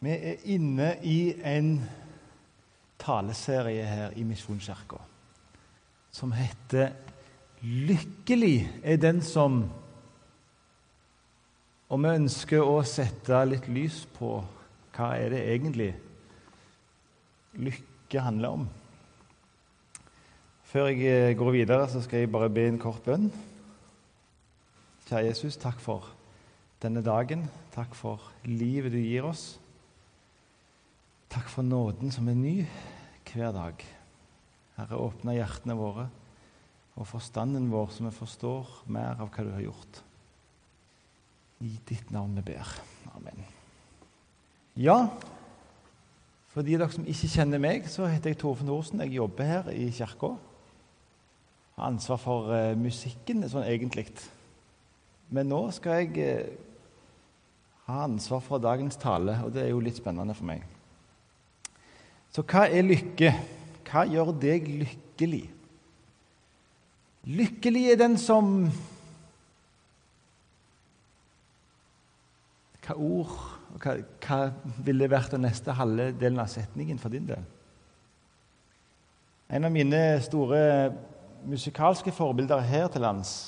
Vi 0.00 0.10
er 0.14 0.44
inne 0.44 0.92
i 1.02 1.32
en 1.42 1.72
taleserie 2.98 3.86
her 3.86 4.14
i 4.16 4.22
Misjonskirka 4.22 5.00
som 6.10 6.32
heter 6.32 6.92
'Lykkelig 7.62 8.80
er 8.84 8.96
den 8.96 9.22
som' 9.22 9.68
Og 11.88 12.02
vi 12.02 12.08
ønsker 12.08 12.60
å 12.60 12.82
sette 12.84 13.44
litt 13.44 13.68
lys 13.68 14.06
på 14.18 14.44
hva 14.92 15.16
er 15.16 15.30
det 15.30 15.54
egentlig 15.54 15.94
lykke 17.54 18.20
handler 18.20 18.48
om. 18.48 18.68
Før 20.62 20.86
jeg 20.86 21.36
går 21.36 21.50
videre, 21.50 21.88
så 21.88 22.02
skal 22.02 22.18
jeg 22.18 22.32
bare 22.32 22.50
be 22.50 22.66
en 22.68 22.78
kort 22.78 23.02
bønn. 23.04 23.32
Kjære 25.08 25.24
Jesus, 25.24 25.56
takk 25.56 25.80
for 25.80 26.10
denne 26.82 27.00
dagen. 27.02 27.50
Takk 27.72 27.94
for 27.94 28.20
livet 28.44 28.92
du 28.92 28.98
gir 28.98 29.24
oss. 29.24 29.57
Takk 31.28 31.50
for 31.52 31.62
nåden 31.66 32.12
som 32.12 32.28
er 32.30 32.36
ny 32.38 32.54
hver 33.28 33.52
dag. 33.52 33.82
Herre, 34.78 35.00
åpne 35.00 35.36
hjertene 35.36 35.76
våre 35.76 36.06
og 36.98 37.06
forstanden 37.06 37.68
vår, 37.70 37.90
så 37.92 38.06
vi 38.06 38.12
forstår 38.16 38.70
mer 38.90 39.20
av 39.20 39.28
hva 39.30 39.44
du 39.44 39.50
har 39.54 39.66
gjort. 39.68 40.00
I 41.62 41.74
ditt 41.86 42.10
navn 42.14 42.38
vi 42.38 42.46
ber. 42.54 42.70
Amen. 43.12 43.44
Ja, 44.78 45.10
for 46.54 46.66
de 46.66 46.78
dere 46.78 46.90
som 46.90 47.06
ikke 47.06 47.30
kjenner 47.30 47.60
meg, 47.62 47.90
så 47.90 48.08
heter 48.08 48.32
jeg 48.32 48.40
Torfinn 48.40 48.70
Thorsen. 48.70 49.02
Jeg 49.04 49.18
jobber 49.18 49.46
her 49.46 49.68
i 49.74 49.90
kirka. 49.94 50.32
Har 51.76 51.92
ansvar 51.92 52.18
for 52.22 52.48
uh, 52.50 52.72
musikken 52.78 53.44
sånn 53.46 53.68
egentlig. 53.68 54.08
Men 55.30 55.52
nå 55.52 55.60
skal 55.76 56.00
jeg 56.00 56.24
uh, 56.24 56.64
ha 57.90 58.00
ansvar 58.08 58.42
for 58.42 58.62
dagens 58.64 58.98
tale, 58.98 59.36
og 59.44 59.52
det 59.54 59.66
er 59.66 59.70
jo 59.74 59.84
litt 59.84 60.00
spennende 60.00 60.34
for 60.34 60.48
meg. 60.48 60.64
Så 62.38 62.44
hva 62.46 62.68
er 62.70 62.84
lykke? 62.86 63.32
Hva 63.88 64.04
gjør 64.06 64.28
deg 64.38 64.68
lykkelig? 64.70 65.48
Lykkelig 67.26 67.82
er 67.90 67.98
den 67.98 68.14
som 68.14 68.52
Hva 72.86 72.94
ord 72.94 73.34
hva, 73.82 73.96
hva 74.22 74.38
ville 74.86 75.10
vært 75.10 75.34
den 75.34 75.42
neste 75.48 75.74
halve 75.80 76.12
delen 76.14 76.38
av 76.38 76.46
setningen 76.54 77.02
for 77.02 77.10
din 77.10 77.26
del? 77.26 77.42
En 79.50 79.66
av 79.66 79.74
mine 79.74 80.00
store 80.22 80.62
musikalske 81.42 82.14
forbilder 82.14 82.62
her 82.70 82.86
til 82.86 83.02
lands, 83.02 83.38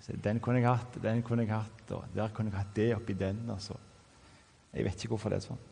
Så 0.00 0.12
den 0.16 0.40
kunne 0.42 0.58
jeg 0.60 0.68
hatt, 0.68 1.02
den 1.02 1.22
kunne 1.22 1.42
jeg 1.46 1.54
hatt, 1.54 1.90
og 1.94 2.04
der 2.14 2.28
kunne 2.34 2.50
jeg 2.50 2.58
hatt 2.58 2.76
det 2.76 2.96
oppi 2.96 3.12
den. 3.14 3.50
Altså. 3.52 3.74
Jeg 4.72 4.84
vet 4.86 4.98
ikke 4.98 5.08
hvorfor 5.14 5.30
det 5.30 5.36
er 5.40 5.46
sånn. 5.50 5.69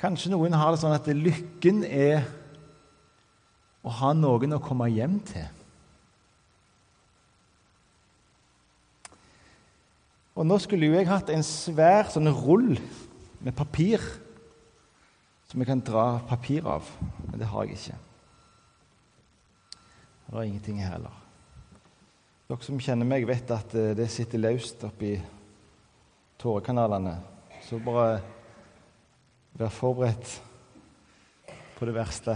Kanskje 0.00 0.32
noen 0.32 0.56
har 0.56 0.72
det 0.72 0.80
sånn 0.82 0.94
at 0.96 1.08
lykken 1.08 1.84
er 1.88 2.26
å 3.86 3.92
ha 4.00 4.12
noen 4.16 4.56
å 4.56 4.62
komme 4.62 4.90
hjem 4.92 5.20
til. 5.24 5.46
Og 10.36 10.44
nå 10.44 10.58
skulle 10.60 10.90
jo 10.90 10.98
jeg 10.98 11.08
hatt 11.08 11.30
en 11.32 11.44
svær 11.46 12.10
sånn 12.12 12.28
rull 12.28 12.74
med 13.40 13.56
papir 13.56 14.02
som 15.46 15.62
jeg 15.62 15.70
kan 15.70 15.80
dra 15.80 16.18
papir 16.28 16.66
av, 16.68 16.84
men 17.30 17.40
det 17.40 17.48
har 17.48 17.64
jeg 17.64 17.78
ikke. 17.78 18.00
Det 20.26 20.34
er 20.34 20.48
ingenting 20.50 20.82
her 20.82 20.96
heller. 20.96 21.22
Dere 22.50 22.66
som 22.66 22.80
kjenner 22.82 23.08
meg, 23.08 23.24
vet 23.26 23.50
at 23.54 23.72
eh, 23.78 23.94
det 23.96 24.10
sitter 24.12 24.42
løst 24.42 24.82
oppi 24.86 25.14
tårekanalene. 26.42 27.14
Så 27.64 27.78
bare 27.82 28.20
Vær 29.56 29.72
forberedt 29.72 30.42
på 31.78 31.86
det 31.88 31.94
verste. 31.96 32.34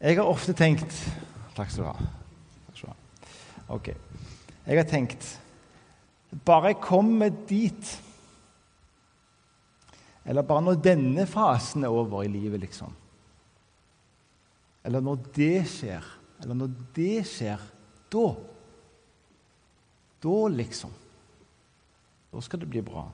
Jeg 0.00 0.16
har 0.16 0.28
ofte 0.28 0.54
tenkt 0.56 0.92
Takk 1.54 1.70
skal 1.70 1.84
du 1.84 1.88
ha. 1.90 2.94
Ok. 3.72 3.90
Jeg 4.64 4.78
har 4.78 4.88
tenkt 4.88 5.26
Bare 6.44 6.72
jeg 6.72 6.80
kommer 6.82 7.32
dit 7.48 7.92
Eller 10.24 10.46
bare 10.48 10.64
når 10.64 10.80
denne 10.84 11.26
fasen 11.28 11.84
er 11.84 11.92
over 11.92 12.24
i 12.24 12.32
livet, 12.32 12.60
liksom. 12.64 12.92
Eller 14.84 15.04
når 15.04 15.20
det 15.36 15.66
skjer. 15.68 16.04
Eller 16.40 16.56
når 16.56 16.72
det 16.96 17.26
skjer, 17.28 17.60
da 18.12 18.24
Da, 20.24 20.38
liksom. 20.48 20.92
Da 22.32 22.40
skal 22.40 22.64
det 22.64 22.70
bli 22.72 22.80
bra. 22.84 23.04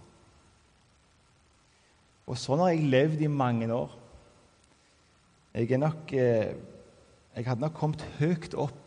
Og 2.30 2.38
sånn 2.38 2.60
har 2.62 2.70
jeg 2.70 2.86
levd 2.86 3.24
i 3.26 3.30
mange 3.32 3.66
år. 3.74 3.90
Jeg, 5.50 5.80
nok, 5.82 6.12
eh, 6.14 6.52
jeg 7.34 7.46
hadde 7.48 7.64
nok 7.64 7.74
kommet 7.74 8.04
høyt 8.20 8.54
opp 8.54 8.86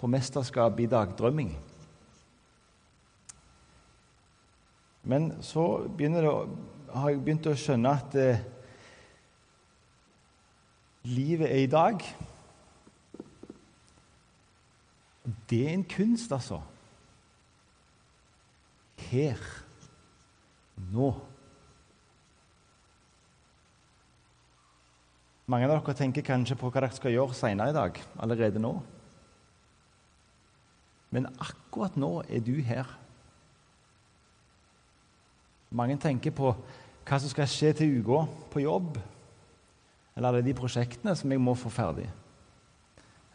på 0.00 0.08
mesterskap 0.08 0.78
i 0.80 0.88
dagdrømming. 0.88 1.50
Men 5.04 5.28
så 5.44 5.66
det, 5.98 6.08
har 6.94 7.10
jeg 7.10 7.20
begynt 7.20 7.50
å 7.50 7.56
skjønne 7.58 7.92
at 7.92 8.16
eh, 8.16 8.40
livet 11.12 11.50
er 11.50 11.60
i 11.66 11.68
dag. 11.68 12.06
Det 15.50 15.60
er 15.66 15.74
en 15.74 15.84
kunst, 15.84 16.32
altså. 16.32 16.62
Her. 19.10 19.44
Nå. 20.94 21.12
Mange 25.52 25.68
av 25.68 25.74
dere 25.74 25.92
tenker 25.98 26.24
kanskje 26.24 26.56
på 26.56 26.70
hva 26.70 26.80
dere 26.80 26.96
skal 26.96 27.12
gjøre 27.12 27.36
senere 27.36 27.72
i 27.72 27.76
dag, 27.76 27.98
allerede 28.24 28.60
nå. 28.62 28.70
Men 31.12 31.28
akkurat 31.44 31.98
nå 32.00 32.22
er 32.24 32.40
du 32.40 32.54
her. 32.64 32.88
Mange 35.76 35.98
tenker 36.00 36.32
på 36.32 36.54
hva 36.54 37.18
som 37.20 37.28
skal 37.28 37.50
skje 37.50 37.74
til 37.76 37.98
uka 38.00 38.22
på 38.54 38.62
jobb. 38.64 38.96
Eller 40.16 40.30
alle 40.30 40.46
de 40.46 40.56
prosjektene 40.56 41.12
som 41.16 41.32
jeg 41.32 41.42
må 41.42 41.52
få 41.58 41.72
ferdig. 41.72 42.08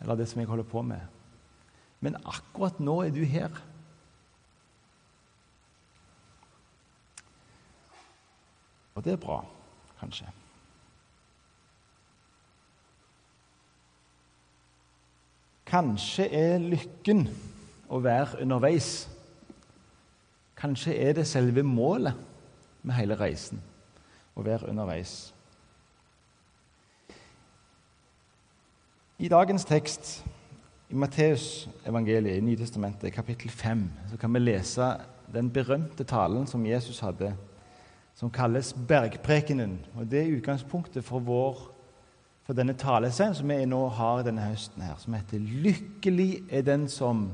Eller 0.01 0.17
det 0.17 0.27
som 0.29 0.41
jeg 0.41 0.49
holder 0.49 0.65
på 0.69 0.81
med. 0.85 1.05
Men 2.01 2.17
akkurat 2.25 2.81
nå 2.81 2.97
er 3.05 3.13
du 3.13 3.21
her. 3.29 3.61
Og 8.97 9.05
det 9.05 9.13
er 9.13 9.21
bra, 9.21 9.43
kanskje. 10.01 10.33
Kanskje 15.67 16.29
er 16.31 16.61
lykken 16.63 17.25
å 17.91 17.99
være 18.03 18.41
underveis. 18.43 19.07
Kanskje 20.57 20.95
er 20.95 21.17
det 21.17 21.27
selve 21.27 21.63
målet 21.63 22.15
med 22.87 22.95
hele 22.95 23.17
reisen 23.19 23.59
å 24.37 24.45
være 24.45 24.69
underveis. 24.71 25.33
I 29.17 29.29
dagens 29.33 29.65
tekst 29.65 30.11
i 30.87 30.95
Matteus 30.95 31.67
evangeliet 31.89 32.37
i 32.37 32.45
Nytestamentet, 32.45 33.11
kapittel 33.13 33.49
5, 33.51 33.81
så 34.11 34.17
kan 34.21 34.33
vi 34.33 34.39
lese 34.39 34.91
den 35.33 35.49
berømte 35.51 36.05
talen 36.07 36.47
som 36.47 36.65
Jesus 36.65 36.99
hadde, 37.03 37.33
som 38.15 38.31
kalles 38.31 38.75
bergprekenen. 38.87 39.79
Og 39.97 40.07
Det 40.07 40.21
er 40.21 40.37
utgangspunktet 40.37 41.03
for, 41.03 41.19
vår, 41.19 41.59
for 42.47 42.55
denne 42.55 42.77
talescenen 42.79 43.35
som 43.35 43.49
vi 43.51 43.65
nå 43.67 43.81
har 43.91 44.21
denne 44.23 44.45
høsten, 44.47 44.79
her, 44.81 44.95
som 45.03 45.13
heter 45.17 45.39
'Lykkelig 45.39 46.47
er 46.49 46.61
den 46.63 46.87
som' 46.87 47.27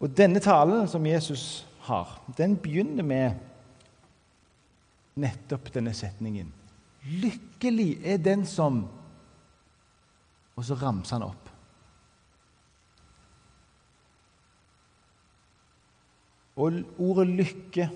Og 0.00 0.16
Denne 0.16 0.40
talen 0.40 0.86
som 0.88 1.06
Jesus 1.06 1.66
har, 1.80 2.20
den 2.36 2.56
begynner 2.56 3.02
med 3.02 3.32
nettopp 5.16 5.72
denne 5.74 5.94
setningen. 5.94 6.52
Lykkelig 7.02 8.06
er 8.06 8.16
den 8.18 8.46
som 8.46 8.88
Og 10.56 10.64
så 10.64 10.74
ramser 10.74 11.16
han 11.16 11.22
opp. 11.22 11.50
Og 16.56 16.72
ordet 16.98 17.26
'lykke' 17.28 17.88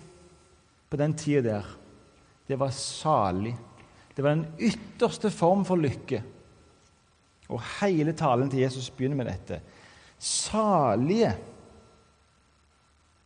på 0.90 0.96
den 0.96 1.14
tida 1.14 1.40
der, 1.42 1.81
det 2.52 2.60
var 2.60 2.72
salig. 2.76 3.54
Det 4.12 4.24
var 4.24 4.36
den 4.36 4.46
ytterste 4.60 5.30
form 5.32 5.64
for 5.64 5.80
lykke. 5.80 6.20
Og 7.52 7.62
hele 7.80 8.12
talen 8.16 8.50
til 8.52 8.60
Jesus 8.64 8.90
begynner 8.92 9.16
med 9.22 9.30
dette. 9.32 9.60
Salige 10.22 11.32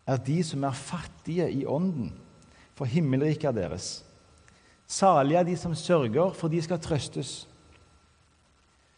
er 0.07 0.23
de 0.23 0.39
som 0.47 0.65
er 0.65 0.79
fattige 0.79 1.49
i 1.53 1.65
ånden, 1.67 2.13
for 2.79 2.89
himmelriket 2.89 3.51
er 3.51 3.57
deres. 3.57 4.05
Salige 4.87 5.41
er 5.41 5.49
de 5.49 5.57
som 5.59 5.75
sørger, 5.75 6.31
for 6.39 6.49
de 6.49 6.63
skal 6.63 6.81
trøstes. 6.81 7.49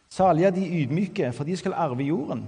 Salige 0.09 0.47
er 0.47 0.53
de 0.53 0.67
ydmyke, 0.83 1.31
for 1.33 1.43
de 1.43 1.57
skal 1.57 1.73
arve 1.73 2.05
jorden. 2.05 2.45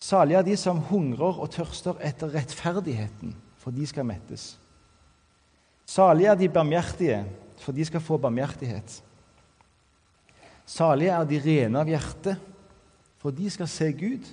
Salige 0.00 0.38
er 0.38 0.44
de 0.44 0.56
som 0.60 0.84
hungrer 0.90 1.40
og 1.40 1.50
tørster 1.50 1.96
etter 2.04 2.34
rettferdigheten, 2.34 3.32
for 3.56 3.72
de 3.72 3.86
skal 3.88 4.04
mettes. 4.04 4.58
Salige 5.86 6.30
er 6.32 6.38
de 6.38 6.48
barmhjertige, 6.48 7.24
for 7.60 7.72
de 7.72 7.84
skal 7.84 8.00
få 8.00 8.16
barmhjertighet. 8.20 9.02
Salige 10.66 11.12
er 11.12 11.24
de 11.28 11.40
rene 11.44 11.80
av 11.80 11.88
hjerte, 11.88 12.36
for 13.20 13.34
de 13.34 13.50
skal 13.52 13.68
se 13.68 13.90
Gud. 13.92 14.28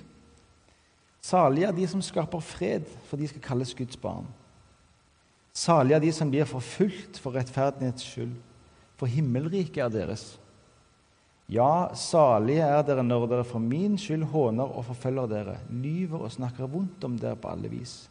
Salige 1.22 1.68
er 1.68 1.76
de 1.76 1.88
som 1.88 2.02
skaper 2.02 2.40
fred, 2.44 2.88
for 3.08 3.20
de 3.20 3.28
skal 3.28 3.44
kalles 3.44 3.74
Guds 3.76 3.96
barn. 4.00 4.26
Salige 5.52 5.98
er 5.98 6.04
de 6.06 6.12
som 6.16 6.30
blir 6.32 6.48
forfulgt 6.48 7.20
for 7.20 7.36
rettferdighets 7.36 8.06
skyld, 8.08 8.32
for 8.96 9.10
himmelriket 9.10 9.84
er 9.84 9.92
deres. 9.92 10.24
Ja, 11.52 11.92
salige 11.98 12.64
er 12.64 12.80
dere 12.86 13.04
når 13.04 13.26
dere 13.28 13.44
for 13.44 13.60
min 13.60 13.98
skyld 14.00 14.24
håner 14.32 14.64
og 14.64 14.86
forfølger 14.88 15.28
dere, 15.28 15.58
lyver 15.68 16.24
og 16.24 16.32
snakker 16.32 16.70
vondt 16.70 17.04
om 17.04 17.18
dere 17.20 17.36
på 17.36 17.50
alle 17.52 17.68
vis. 17.68 18.06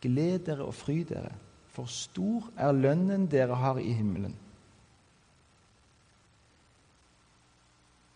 Gled 0.00 0.46
dere 0.46 0.64
og 0.64 0.72
fry 0.74 1.02
dere, 1.04 1.34
for 1.74 1.90
stor 1.90 2.50
er 2.58 2.74
lønnen 2.74 3.28
dere 3.30 3.56
har 3.56 3.78
i 3.78 3.92
himmelen. 3.94 4.34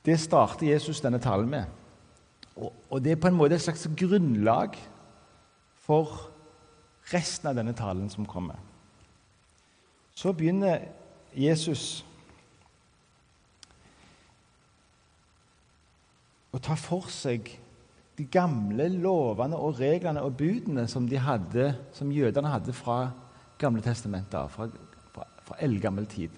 Det 0.05 0.19
starter 0.21 0.69
Jesus 0.69 1.01
denne 1.01 1.21
talen 1.23 1.49
med. 1.49 1.65
Og 2.91 3.01
det 3.03 3.15
er 3.15 3.21
på 3.21 3.31
en 3.31 3.39
måte 3.39 3.57
et 3.57 3.65
slags 3.65 3.87
grunnlag 3.97 4.77
for 5.87 6.29
resten 7.13 7.49
av 7.51 7.57
denne 7.57 7.73
talen 7.77 8.11
som 8.13 8.27
kommer. 8.29 8.59
Så 10.15 10.33
begynner 10.37 10.85
Jesus 11.35 12.05
å 16.55 16.61
ta 16.63 16.77
for 16.79 17.11
seg 17.11 17.49
de 18.15 18.27
gamle 18.31 18.87
lovene 18.93 19.59
og 19.59 19.81
reglene 19.81 20.23
og 20.23 20.37
budene 20.39 20.87
som, 20.91 21.09
de 21.11 21.19
hadde, 21.19 21.73
som 21.97 22.13
jødene 22.15 22.53
hadde 22.53 22.77
fra 22.77 23.09
Gamle 23.59 23.83
testamentet, 23.83 24.51
fra, 24.51 24.69
fra, 25.15 25.27
fra 25.47 25.59
eldgammel 25.63 26.07
tid. 26.11 26.31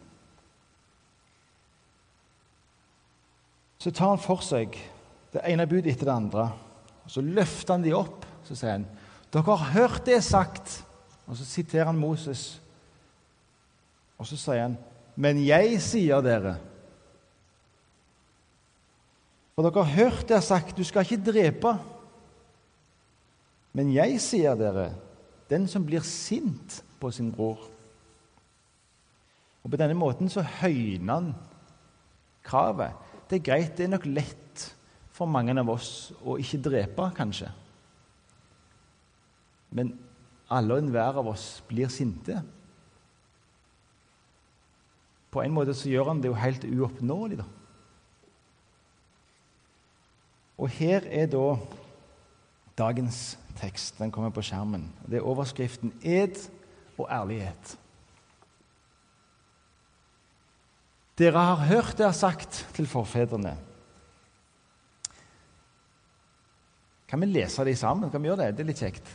Så 3.79 3.91
tar 3.91 4.15
han 4.15 4.23
for 4.23 4.43
seg 4.45 4.77
det 5.33 5.45
ene 5.47 5.69
budet 5.69 5.93
etter 5.93 6.09
det 6.09 6.17
andre. 6.17 6.49
og 7.05 7.11
Så 7.13 7.23
løfter 7.23 7.77
han 7.77 7.85
de 7.85 7.95
opp. 7.97 8.25
Så 8.47 8.57
sier 8.57 8.79
han, 8.79 8.87
'Dere 9.33 9.57
har 9.57 9.73
hørt 9.75 10.07
det 10.07 10.23
sagt.' 10.25 10.83
Og 11.27 11.37
så 11.37 11.45
siterer 11.45 11.85
han 11.91 11.99
Moses. 11.99 12.61
Og 14.19 14.27
så 14.27 14.37
sier 14.37 14.63
han, 14.63 14.77
'Men 15.17 15.45
jeg 15.45 15.83
sier 15.83 16.21
dere' 16.23 16.57
For 19.57 19.65
dere 19.65 19.85
har 19.85 20.05
hørt 20.05 20.29
det 20.29 20.43
sagt, 20.45 20.77
'Du 20.77 20.85
skal 20.85 21.03
ikke 21.03 21.31
drepe'. 21.33 21.79
Men 23.73 23.93
jeg 23.93 24.21
sier 24.21 24.55
dere, 24.55 24.95
den 25.51 25.69
som 25.69 25.85
blir 25.87 26.01
sint 26.01 26.83
på 27.01 27.11
sin 27.11 27.33
bror 27.33 27.59
Og 29.65 29.71
På 29.71 29.79
denne 29.81 29.97
måten 29.99 30.29
så 30.31 30.45
høyner 30.47 31.15
han 31.15 31.33
kravet. 32.47 32.93
Det 33.27 33.41
er 33.41 33.47
greit, 33.49 33.73
det 33.75 33.89
er 33.89 33.91
nok 33.97 34.05
lett 34.07 34.63
for 35.11 35.27
mange 35.27 35.51
av 35.59 35.73
oss 35.73 36.13
å 36.23 36.37
ikke 36.39 36.61
drepe, 36.63 37.09
kanskje. 37.17 37.49
Men 39.75 39.91
alle 40.47 40.77
og 40.77 40.85
enhver 40.85 41.19
av 41.19 41.33
oss 41.33 41.49
blir 41.67 41.91
sinte. 41.91 42.39
På 45.35 45.43
en 45.43 45.57
måte 45.57 45.75
så 45.75 45.91
gjør 45.91 46.13
han 46.13 46.23
det 46.23 46.31
jo 46.31 46.39
helt 46.39 46.69
uoppnåelig, 46.71 47.41
da. 47.43 47.49
Og 50.57 50.71
her 50.79 51.05
er 51.13 51.27
da 51.29 51.57
dagens 52.79 53.35
tekst. 53.59 53.99
Den 53.99 54.13
kommer 54.13 54.31
på 54.33 54.45
skjermen. 54.45 54.89
Det 55.05 55.19
er 55.19 55.29
overskriften 55.29 55.93
'Ed 56.01 56.39
og 56.99 57.09
ærlighet'. 57.11 57.77
Dere 61.17 61.39
har 61.39 61.57
hørt 61.57 61.97
det 61.97 62.05
jeg 62.05 62.13
har 62.13 62.13
sagt 62.13 62.67
til 62.77 62.87
forfedrene 62.87 63.57
Kan 67.09 67.21
vi 67.23 67.27
lese 67.27 67.65
det 67.65 67.79
sammen? 67.79 68.11
Kan 68.11 68.23
vi 68.23 68.29
gjøre 68.29 68.47
det? 68.47 68.57
Det 68.57 68.65
er 68.65 68.71
litt 68.73 68.81
kjekt. 68.83 69.11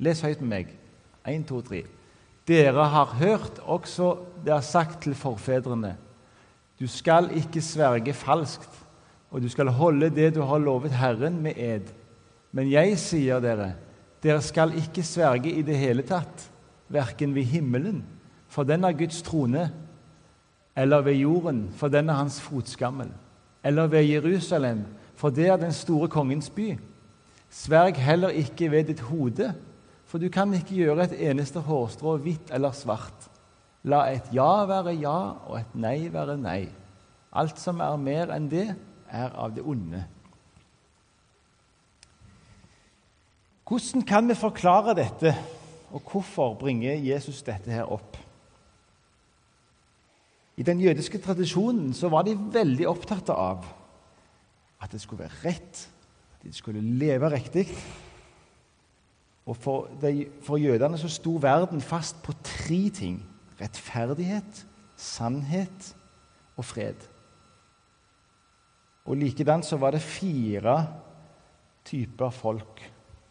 Les 0.00 0.22
høyt 0.24 0.40
med 0.40 0.48
meg. 0.48 0.70
Én, 1.28 1.44
to, 1.44 1.60
tre. 1.60 1.82
Dere 2.48 2.86
har 2.88 3.12
hørt 3.20 3.60
også 3.60 4.14
det 4.44 4.48
jeg 4.48 4.56
har 4.56 4.64
sagt 4.64 5.02
til 5.04 5.14
forfedrene. 5.14 5.94
Du 6.80 6.86
skal 6.90 7.30
ikke 7.36 7.62
sverge 7.62 8.14
falskt, 8.16 8.70
og 9.30 9.44
du 9.44 9.48
skal 9.48 9.68
holde 9.76 10.10
det 10.10 10.34
du 10.34 10.42
har 10.42 10.58
lovet 10.58 10.96
Herren 10.96 11.36
med 11.42 11.60
ed. 11.60 11.92
Men 12.52 12.70
jeg 12.70 12.98
sier 12.98 13.40
dere, 13.44 13.74
dere 14.24 14.40
skal 14.44 14.74
ikke 14.80 15.04
sverge 15.06 15.52
i 15.52 15.62
det 15.62 15.76
hele 15.78 16.04
tatt, 16.06 16.48
verken 16.88 17.34
ved 17.34 17.42
himmelen, 17.42 18.04
for 18.48 18.62
den 18.62 18.84
er 18.84 18.92
Guds 18.92 19.22
trone, 19.22 19.72
eller 20.76 21.00
ved 21.00 21.14
jorden, 21.14 21.68
for 21.76 21.88
den 21.88 22.08
er 22.08 22.14
hans 22.14 22.40
fotskammel, 22.40 23.10
eller 23.64 23.86
ved 23.86 24.02
Jerusalem, 24.02 24.84
for 25.14 25.30
det 25.30 25.46
er 25.46 25.56
den 25.56 25.72
store 25.72 26.08
kongens 26.08 26.50
by. 26.50 26.78
Sverg 27.50 27.96
heller 27.96 28.28
ikke 28.28 28.70
ved 28.70 28.84
ditt 28.84 29.00
hode, 29.00 29.54
for 30.06 30.18
du 30.18 30.28
kan 30.28 30.54
ikke 30.54 30.74
gjøre 30.74 31.04
et 31.04 31.30
eneste 31.30 31.60
hårstrå 31.60 32.16
hvitt 32.22 32.50
eller 32.54 32.74
svart. 32.74 33.30
La 33.84 34.06
et 34.12 34.30
ja 34.32 34.64
være 34.66 34.94
ja 34.96 35.18
og 35.46 35.58
et 35.60 35.74
nei 35.74 36.08
være 36.12 36.36
nei. 36.40 36.68
Alt 37.34 37.58
som 37.60 37.80
er 37.82 37.96
mer 38.00 38.32
enn 38.34 38.48
det, 38.50 38.68
er 39.10 39.34
av 39.38 39.52
det 39.54 39.62
onde. 39.62 40.00
Hvordan 43.64 44.02
kan 44.06 44.28
vi 44.28 44.34
forklare 44.36 44.94
dette, 44.98 45.34
og 45.94 46.02
hvorfor 46.10 46.56
bringer 46.58 46.98
Jesus 46.98 47.42
dette 47.46 47.70
her 47.70 47.86
opp? 47.86 48.16
I 50.58 50.66
den 50.66 50.80
jødiske 50.82 51.18
tradisjonen 51.22 51.92
så 51.94 52.10
var 52.10 52.26
de 52.26 52.34
veldig 52.34 52.86
opptatt 52.90 53.30
av 53.30 53.66
at 54.82 54.90
det 54.92 55.00
skulle 55.02 55.24
være 55.24 55.42
rett 55.46 55.84
at 56.34 56.42
de 56.42 56.52
skulle 56.54 56.82
leve 56.82 57.30
riktig. 57.30 57.68
Og 59.46 59.56
for, 59.56 59.88
de, 60.02 60.26
for 60.42 60.58
jødene 60.58 60.98
så 60.98 61.10
sto 61.10 61.36
verden 61.42 61.82
fast 61.84 62.22
på 62.24 62.34
tre 62.42 62.80
ting 62.94 63.18
rettferdighet, 63.60 64.64
sannhet 64.98 65.94
og 66.56 66.66
fred. 66.66 67.06
Og 69.04 69.18
likedan 69.20 69.62
så 69.62 69.78
var 69.78 69.94
det 69.94 70.02
fire 70.02 70.78
typer 71.84 72.30
folk 72.34 72.80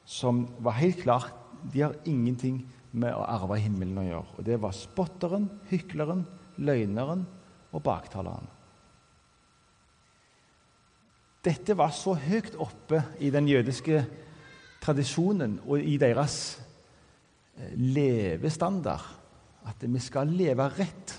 som 0.05 0.45
var 0.63 0.77
helt 0.79 1.01
klart 1.03 1.42
De 1.71 1.81
har 1.81 1.95
ingenting 2.05 2.63
med 2.91 3.13
å 3.15 3.23
arve 3.25 3.57
himmelen 3.61 4.01
å 4.01 4.05
gjøre. 4.05 4.35
Og 4.37 4.45
Det 4.45 4.59
var 4.61 4.75
spotteren, 4.77 5.47
hykleren, 5.69 6.25
løgneren 6.57 7.23
og 7.73 7.83
baktaleren. 7.85 8.49
Dette 11.43 11.75
var 11.75 11.91
så 11.91 12.13
høyt 12.15 12.53
oppe 12.61 13.01
i 13.19 13.31
den 13.33 13.49
jødiske 13.49 14.05
tradisjonen 14.83 15.57
og 15.65 15.81
i 15.83 15.97
deres 15.99 16.37
eh, 17.57 17.73
levestandard 17.75 19.09
at 19.67 19.83
vi 19.83 19.99
skal 20.03 20.31
leve 20.31 20.67
rett. 20.77 21.15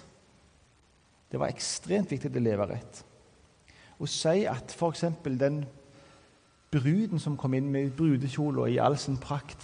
Det 1.28 1.40
var 1.40 1.52
ekstremt 1.52 2.12
viktig 2.12 2.32
å 2.32 2.44
leve 2.44 2.68
rett. 2.70 3.00
Å 4.00 4.08
si 4.08 4.44
at 4.48 4.72
f.eks. 4.74 5.04
den 5.24 5.64
bruden 6.72 7.20
som 7.22 7.36
kom 7.38 7.54
inn 7.56 7.70
med 7.72 7.92
brudekjole 7.96 8.64
og 8.64 8.72
i 8.72 8.80
all 8.82 8.96
sin 9.00 9.20
prakt, 9.20 9.60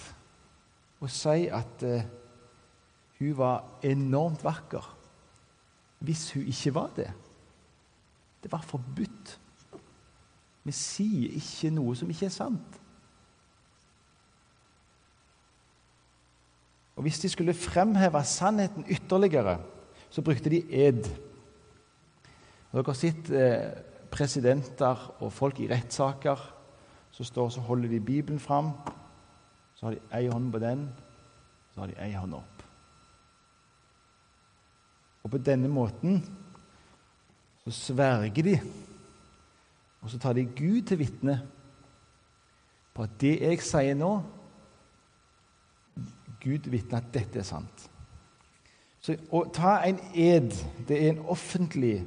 og 1.00 1.10
si 1.10 1.48
at 1.48 1.84
eh, 1.86 2.04
hun 3.18 3.36
var 3.36 3.64
enormt 3.82 4.44
vakker 4.44 4.96
hvis 6.00 6.30
hun 6.32 6.46
ikke 6.48 6.74
var 6.74 6.92
det. 6.96 7.10
Det 8.42 8.52
var 8.52 8.62
forbudt. 8.64 9.40
Vi 10.64 10.72
sier 10.72 11.34
ikke 11.36 11.72
noe 11.76 11.92
som 11.96 12.08
ikke 12.08 12.28
er 12.30 12.32
sant. 12.32 12.78
Og 16.96 17.02
Hvis 17.02 17.20
de 17.20 17.28
skulle 17.28 17.54
fremheve 17.54 18.24
sannheten 18.24 18.84
ytterligere, 18.88 19.58
så 20.10 20.22
brukte 20.22 20.50
de 20.50 20.62
ed. 20.86 21.04
Og 22.70 22.78
dere 22.78 22.92
har 22.92 22.98
sett 22.98 23.30
eh, 23.30 23.68
presidenter 24.10 25.06
og 25.20 25.32
folk 25.32 25.60
i 25.60 25.68
rettssaker 25.70 26.42
som 27.10 27.24
står 27.24 27.48
så 27.54 27.60
holder 27.60 27.88
de 27.88 28.00
Bibelen 28.00 28.40
fram. 28.40 28.72
Så 29.80 29.86
har 29.86 29.94
de 29.96 30.00
ei 30.12 30.26
hånd 30.28 30.50
på 30.52 30.60
den, 30.60 30.82
så 31.72 31.80
har 31.80 31.88
de 31.88 31.96
ei 32.04 32.12
hånd 32.12 32.34
opp. 32.36 32.64
Og 35.24 35.32
på 35.32 35.40
denne 35.40 35.70
måten 35.72 36.20
så 37.64 37.72
sverger 37.72 38.44
de, 38.44 38.58
og 40.00 40.12
så 40.12 40.20
tar 40.20 40.36
de 40.36 40.44
Gud 40.44 40.82
til 40.88 41.00
vitne 41.00 41.38
på 42.92 43.04
at 43.04 43.16
det 43.20 43.34
jeg 43.40 43.60
sier 43.64 43.96
nå 43.96 44.10
Gud 46.40 46.68
vitner 46.72 47.00
at 47.00 47.10
dette 47.12 47.40
er 47.40 47.48
sant. 47.48 47.84
Så 49.00 49.16
Å 49.32 49.42
ta 49.52 49.78
en 49.84 50.00
ed 50.12 50.52
det 50.88 50.96
er 50.96 51.14
en 51.14 51.24
offentlig 51.32 52.02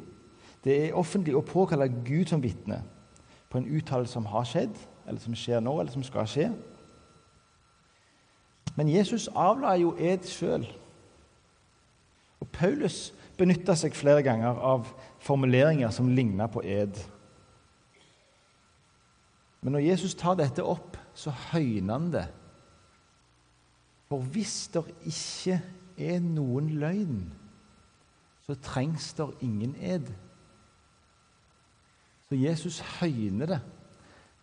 det 0.63 0.75
er 0.77 0.97
offentlig 0.97 1.33
å 1.35 1.43
påkalle 1.45 1.89
Gud 2.05 2.29
som 2.29 2.41
vitne 2.41 2.77
på 3.49 3.59
en 3.59 3.65
uttalelse 3.67 4.13
som 4.13 4.29
har 4.29 4.45
skjedd, 4.47 4.77
eller 5.05 5.19
som 5.19 5.35
skjer 5.35 5.59
nå, 5.59 5.73
eller 5.79 5.91
som 5.91 6.05
skal 6.05 6.29
skje. 6.29 6.45
Men 8.75 8.89
Jesus 8.89 9.29
avla 9.35 9.75
jo 9.77 9.93
ed 9.99 10.25
sjøl. 10.29 10.65
Og 12.41 12.47
Paulus 12.53 13.13
benytta 13.37 13.75
seg 13.77 13.95
flere 13.97 14.23
ganger 14.25 14.57
av 14.57 14.89
formuleringer 15.23 15.93
som 15.93 16.11
ligna 16.11 16.47
på 16.51 16.63
ed. 16.65 16.97
Men 19.61 19.77
når 19.77 19.87
Jesus 19.93 20.15
tar 20.19 20.35
dette 20.39 20.65
opp, 20.65 20.97
så 21.15 21.31
høyner 21.53 21.93
han 21.93 22.09
det 22.13 22.27
for 24.13 24.21
hvis 24.29 24.67
det 24.69 24.83
ikke 25.09 25.55
er 25.97 26.19
noen 26.21 26.67
løgn, 26.77 27.21
så 28.45 28.53
trengs 28.61 29.07
det 29.17 29.25
ingen 29.41 29.71
ed. 29.81 30.11
Så 32.29 32.37
Jesus 32.37 32.77
høyner 32.99 33.49
det 33.55 33.57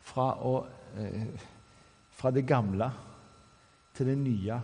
fra, 0.03 0.33
å, 0.43 0.65
eh, 0.99 1.47
fra 2.11 2.33
det 2.35 2.43
gamle 2.51 2.91
til 4.00 4.09
det 4.09 4.19
nye. 4.19 4.61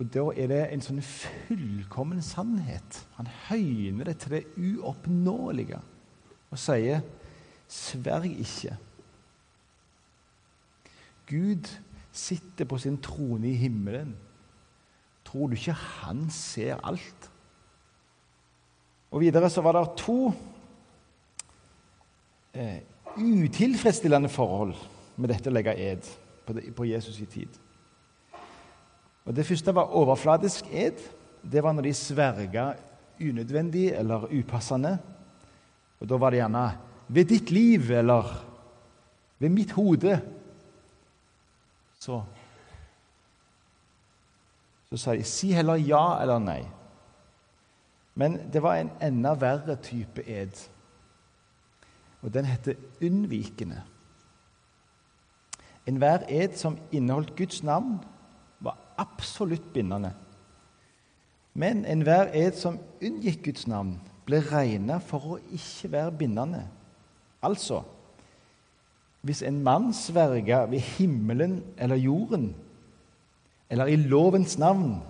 Og 0.00 0.08
Da 0.14 0.24
er 0.34 0.48
det 0.50 0.60
en 0.72 0.82
sånn 0.82 1.02
fullkommen 1.04 2.22
sannhet. 2.24 3.02
Han 3.18 3.28
høyner 3.50 4.08
det 4.08 4.16
til 4.22 4.38
det 4.38 4.46
uoppnåelige 4.56 5.78
og 6.50 6.58
sier 6.58 7.02
'sverg 7.68 8.26
ikke'. 8.40 8.76
Gud 11.26 11.68
sitter 12.12 12.64
på 12.64 12.78
sin 12.78 12.98
trone 12.98 13.50
i 13.50 13.54
himmelen, 13.54 14.16
tror 15.24 15.46
du 15.46 15.54
ikke 15.54 15.72
han 15.72 16.30
ser 16.30 16.80
alt? 16.82 17.30
Og 19.10 19.20
Videre 19.20 19.50
så 19.50 19.60
var 19.60 19.72
det 19.72 19.96
to 19.96 20.32
eh, 22.54 22.82
utilfredsstillende 23.16 24.28
forhold 24.28 24.74
med 25.16 25.28
dette 25.28 25.50
å 25.50 25.52
legge 25.52 25.76
ed 25.76 26.02
på, 26.46 26.52
det, 26.52 26.74
på 26.74 26.84
Jesus 26.84 27.20
i 27.20 27.26
tid. 27.26 27.48
Og 29.30 29.36
Det 29.36 29.46
første 29.46 29.74
var 29.74 29.92
overfladisk 29.94 30.64
ed. 30.72 30.98
Det 31.52 31.62
var 31.62 31.72
når 31.72 31.82
de 31.86 31.94
sverga 31.94 32.72
unødvendig 33.22 33.92
eller 33.94 34.26
upassende. 34.26 34.98
Og 36.00 36.08
Da 36.08 36.16
var 36.16 36.30
det 36.30 36.36
gjerne 36.36 36.78
'ved 37.08 37.24
ditt 37.24 37.50
liv' 37.50 37.90
eller 37.90 38.46
'ved 39.38 39.48
mitt 39.48 39.72
hode' 39.72 40.20
så 41.98 42.22
så 44.90 44.96
sa 44.96 45.14
de 45.14 45.22
si 45.22 45.52
heller 45.52 45.74
ja 45.74 46.22
eller 46.22 46.38
nei. 46.38 46.66
Men 48.14 48.50
det 48.52 48.62
var 48.62 48.74
en 48.74 48.90
enda 49.02 49.34
verre 49.34 49.76
type 49.76 50.28
ed, 50.28 50.68
og 52.22 52.34
den 52.34 52.44
heter 52.44 52.74
unnvikende. 53.02 53.82
Enhver 55.86 56.18
ed 56.28 56.56
som 56.56 56.78
inneholdt 56.92 57.36
Guds 57.36 57.62
navn, 57.62 58.00
absolutt 59.00 59.72
bindende. 59.74 60.12
Men 61.54 61.84
enhver 61.88 62.30
ed 62.36 62.58
som 62.60 62.78
unngikk 63.02 63.42
Guds 63.48 63.66
navn, 63.66 63.96
ble 64.28 64.38
regna 64.52 65.00
for 65.02 65.34
å 65.34 65.40
ikke 65.56 65.90
være 65.96 66.18
bindende. 66.20 66.62
Altså 67.42 67.80
hvis 69.20 69.42
en 69.42 69.62
mann 69.62 69.92
sverger 69.94 70.66
ved 70.66 70.80
himmelen 70.80 71.62
eller 71.76 71.96
jorden, 71.96 72.54
eller 73.70 73.86
i 73.86 73.96
lovens 73.96 74.58
navn, 74.58 75.02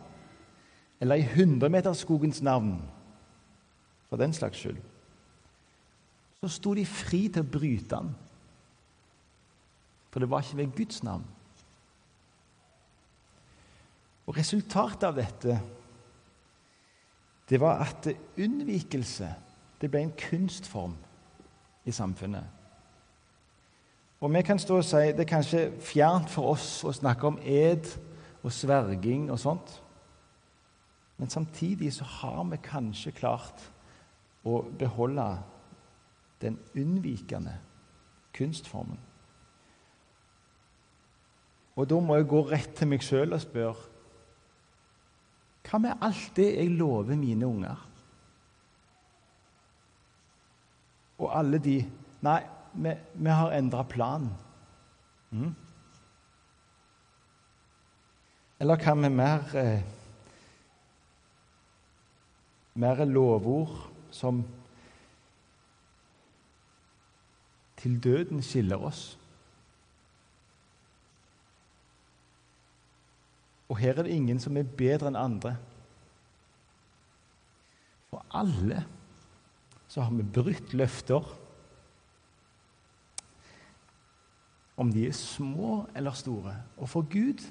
eller 1.00 1.14
i 1.14 1.28
hundremeterskogens 1.34 2.42
navn, 2.42 2.82
for 4.08 4.16
den 4.16 4.32
slags 4.32 4.58
skyld, 4.58 4.76
så 6.40 6.48
sto 6.48 6.74
de 6.74 6.86
fri 6.86 7.28
til 7.28 7.44
å 7.44 7.50
bryte 7.52 7.94
den. 7.94 8.10
For 10.10 10.20
det 10.20 10.30
var 10.30 10.42
ikke 10.42 10.56
ved 10.56 10.74
Guds 10.76 11.02
navn. 11.06 11.24
Og 14.30 14.36
Resultatet 14.38 15.08
av 15.08 15.16
dette 15.18 15.56
det 17.50 17.58
var 17.58 17.80
at 17.82 18.06
unnvikelse 18.38 19.26
det 19.82 19.88
ble 19.90 20.04
en 20.04 20.12
kunstform 20.14 20.94
i 21.82 21.90
samfunnet. 21.90 22.44
Og 24.22 24.30
vi 24.30 24.44
kan 24.46 24.62
stå 24.62 24.76
og 24.78 24.86
si 24.86 25.02
det 25.16 25.24
er 25.24 25.32
kanskje 25.32 25.64
fjernt 25.82 26.30
for 26.30 26.52
oss 26.52 26.68
å 26.86 26.94
snakke 26.94 27.26
om 27.26 27.40
ed 27.42 27.90
og 28.44 28.54
sverging 28.54 29.26
og 29.34 29.42
sånt. 29.42 29.74
Men 31.18 31.32
samtidig 31.32 31.90
så 31.98 32.06
har 32.06 32.44
vi 32.52 32.62
kanskje 32.62 33.16
klart 33.18 33.66
å 34.46 34.62
beholde 34.78 35.26
den 36.38 36.54
unnvikende 36.78 37.58
kunstformen. 38.36 39.00
Og 41.74 41.90
da 41.90 41.98
må 41.98 42.20
jeg 42.20 42.30
gå 42.30 42.46
rett 42.46 42.76
til 42.78 42.94
meg 42.94 43.02
sjøl 43.02 43.34
og 43.34 43.42
spørre 43.42 43.89
Hva 45.66 45.78
med 45.78 46.02
alt 46.02 46.32
det 46.36 46.48
jeg 46.54 46.70
lover 46.76 47.16
mine 47.16 47.46
unger? 47.46 47.86
Og 51.20 51.38
alle 51.38 51.58
de 51.58 51.80
Nei, 52.20 52.40
vi, 52.72 52.90
vi 53.16 53.32
har 53.32 53.54
endra 53.56 53.80
plan. 53.88 54.26
Mm. 55.30 55.54
Eller 58.60 58.82
hva 58.84 58.92
med 58.92 59.14
mer 59.16 59.54
eh, 59.56 59.86
mer 62.74 63.04
lovord 63.04 63.90
som 64.10 64.44
til 67.76 68.04
døden 68.04 68.42
skiller 68.42 68.76
oss? 68.76 69.19
Og 73.70 73.78
her 73.78 73.94
er 73.94 74.06
det 74.06 74.14
ingen 74.14 74.40
som 74.42 74.56
er 74.58 74.66
bedre 74.66 75.12
enn 75.12 75.18
andre. 75.18 75.54
For 78.10 78.24
alle 78.34 78.82
så 79.90 80.02
har 80.02 80.14
vi 80.14 80.26
brutt 80.26 80.74
løfter 80.74 81.26
om 84.80 84.90
de 84.90 85.06
er 85.06 85.14
små 85.14 85.84
eller 85.94 86.16
store. 86.16 86.54
Og 86.80 86.88
for 86.88 87.06
Gud 87.10 87.44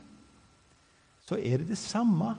så 1.28 1.38
er 1.38 1.62
det 1.62 1.70
det 1.70 1.78
samme. 1.78 2.34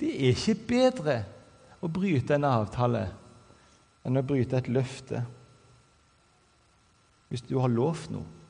Det 0.00 0.08
er 0.10 0.32
ikke 0.32 0.56
bedre 0.72 1.18
å 1.84 1.90
bryte 1.92 2.34
en 2.34 2.48
avtale 2.48 3.04
enn 4.02 4.18
å 4.18 4.24
bryte 4.26 4.58
et 4.58 4.70
løfte 4.72 5.22
hvis 7.28 7.44
du 7.46 7.54
har 7.62 7.70
lovt 7.72 8.10
noe. 8.12 8.41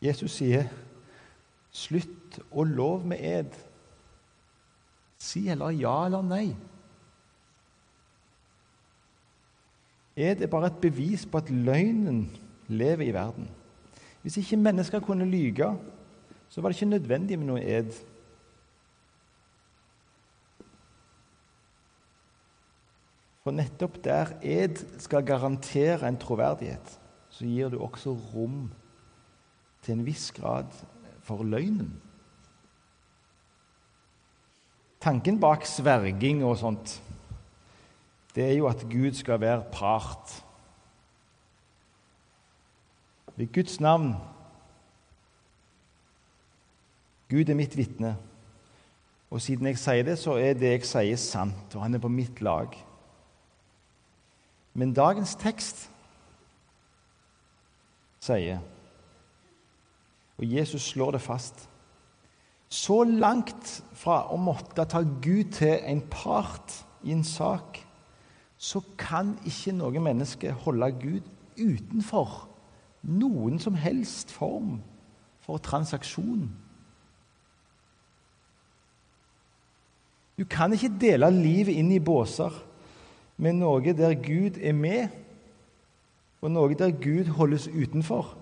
Jesus 0.00 0.38
sier, 0.40 0.64
'Slutt 1.70 2.40
å 2.50 2.64
lov 2.64 3.06
med 3.06 3.20
ed'. 3.20 3.58
Si 5.18 5.44
heller 5.48 5.70
ja 5.76 6.06
eller 6.06 6.22
nei. 6.22 6.56
Ed 10.16 10.42
er 10.42 10.50
bare 10.50 10.66
et 10.66 10.80
bevis 10.80 11.26
på 11.26 11.38
at 11.38 11.50
løgnen 11.50 12.30
lever 12.68 13.08
i 13.08 13.14
verden. 13.14 13.48
Hvis 14.22 14.36
ikke 14.36 14.56
mennesker 14.56 15.00
kunne 15.00 15.28
lyge, 15.28 15.68
så 16.48 16.60
var 16.60 16.68
det 16.68 16.76
ikke 16.76 16.90
nødvendig 16.90 17.38
med 17.38 17.46
noe 17.46 17.62
ed. 17.62 17.92
For 23.40 23.56
nettopp 23.56 23.96
der 24.04 24.34
ed 24.42 24.82
skal 25.00 25.24
garantere 25.24 26.08
en 26.08 26.18
troverdighet, 26.20 26.98
så 27.30 27.46
gir 27.46 27.70
du 27.72 27.78
også 27.80 28.12
rom 28.34 28.68
til 29.90 29.98
en 29.98 30.06
viss 30.06 30.30
grad 30.30 30.70
for 31.26 31.42
løgnen. 31.42 31.90
Tanken 35.02 35.40
bak 35.42 35.66
sverging 35.66 36.44
og 36.46 36.60
sånt, 36.60 36.92
det 38.36 38.44
er 38.44 38.52
jo 38.60 38.68
at 38.70 38.84
Gud 38.86 39.16
skal 39.18 39.40
være 39.42 39.64
part. 39.72 40.44
Ved 43.34 43.50
Guds 43.52 43.80
navn 43.80 44.14
Gud 47.30 47.48
er 47.48 47.54
mitt 47.54 47.76
vitne. 47.76 48.16
Og 49.30 49.40
siden 49.42 49.66
jeg 49.66 49.78
sier 49.78 50.02
det, 50.02 50.18
så 50.18 50.34
er 50.34 50.56
det 50.58 50.72
jeg 50.72 50.86
sier, 50.86 51.18
sant, 51.18 51.74
og 51.74 51.82
han 51.82 51.94
er 51.94 52.02
på 52.02 52.10
mitt 52.10 52.40
lag. 52.42 52.74
Men 54.74 54.94
dagens 54.94 55.36
tekst 55.38 55.88
sier, 58.20 58.58
og 60.40 60.48
Jesus 60.48 60.82
slår 60.92 61.10
det 61.16 61.20
fast 61.20 61.66
Så 62.70 63.02
langt 63.04 63.82
fra 63.98 64.22
å 64.30 64.36
måtte 64.38 64.86
ta 64.86 65.02
Gud 65.02 65.50
til 65.56 65.74
en 65.84 66.00
part 66.06 66.84
i 67.02 67.10
en 67.10 67.24
sak, 67.26 67.80
så 68.56 68.78
kan 69.00 69.32
ikke 69.48 69.74
noe 69.74 70.00
menneske 70.00 70.52
holde 70.62 70.90
Gud 71.00 71.26
utenfor 71.58 72.46
noen 73.02 73.58
som 73.58 73.74
helst 73.74 74.30
form 74.30 74.78
for 75.42 75.58
transaksjon. 75.58 76.46
Du 80.38 80.44
kan 80.44 80.72
ikke 80.72 80.92
dele 81.00 81.32
livet 81.34 81.74
inn 81.74 81.90
i 81.92 81.98
båser 81.98 82.54
med 83.40 83.58
noe 83.58 83.96
der 83.96 84.14
Gud 84.14 84.60
er 84.62 84.76
med, 84.76 85.08
og 86.40 86.54
noe 86.54 86.78
der 86.78 86.94
Gud 86.94 87.32
holdes 87.36 87.66
utenfor. 87.66 88.36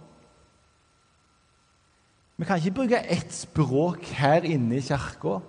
Vi 2.38 2.44
kan 2.44 2.56
ikke 2.56 2.74
bruke 2.74 3.00
ett 3.10 3.32
språk 3.34 4.04
her 4.14 4.46
inne 4.46 4.76
i 4.78 4.80
kirka 4.84 5.40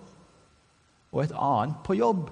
og 1.11 1.23
et 1.23 1.33
annet 1.37 1.75
på 1.85 1.93
jobb. 1.93 2.29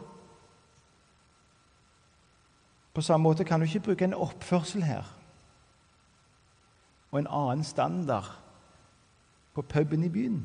På 2.94 3.02
samme 3.02 3.24
måte 3.24 3.46
kan 3.46 3.60
du 3.60 3.66
ikke 3.66 3.86
bruke 3.92 4.06
en 4.06 4.18
oppførsel 4.18 4.84
her 4.84 5.14
og 7.12 7.20
en 7.20 7.30
annen 7.30 7.64
standard 7.64 8.32
på 9.54 9.62
puben 9.62 10.04
i 10.04 10.10
byen. 10.10 10.42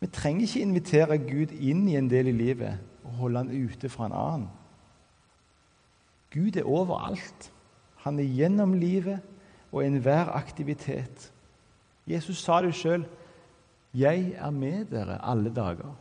Vi 0.00 0.06
trenger 0.06 0.42
ikke 0.42 0.60
invitere 0.60 1.18
Gud 1.18 1.54
inn 1.54 1.86
i 1.88 1.96
en 1.96 2.10
del 2.10 2.28
i 2.28 2.34
livet 2.36 2.82
og 3.04 3.14
holde 3.22 3.38
han 3.38 3.54
ute 3.54 3.88
fra 3.88 4.06
en 4.06 4.18
annen. 4.18 4.50
Gud 6.34 6.56
er 6.56 6.68
overalt. 6.68 7.52
Han 8.04 8.18
er 8.18 8.28
gjennom 8.28 8.74
livet 8.74 9.22
og 9.72 9.86
enhver 9.86 10.24
aktivitet. 10.24 11.32
Jesus 12.06 12.38
sa 12.38 12.62
det 12.62 12.74
sjøl. 12.74 13.06
'Jeg 13.94 14.32
er 14.36 14.50
med 14.50 14.84
dere 14.84 15.24
alle 15.24 15.54
dager'. 15.54 15.94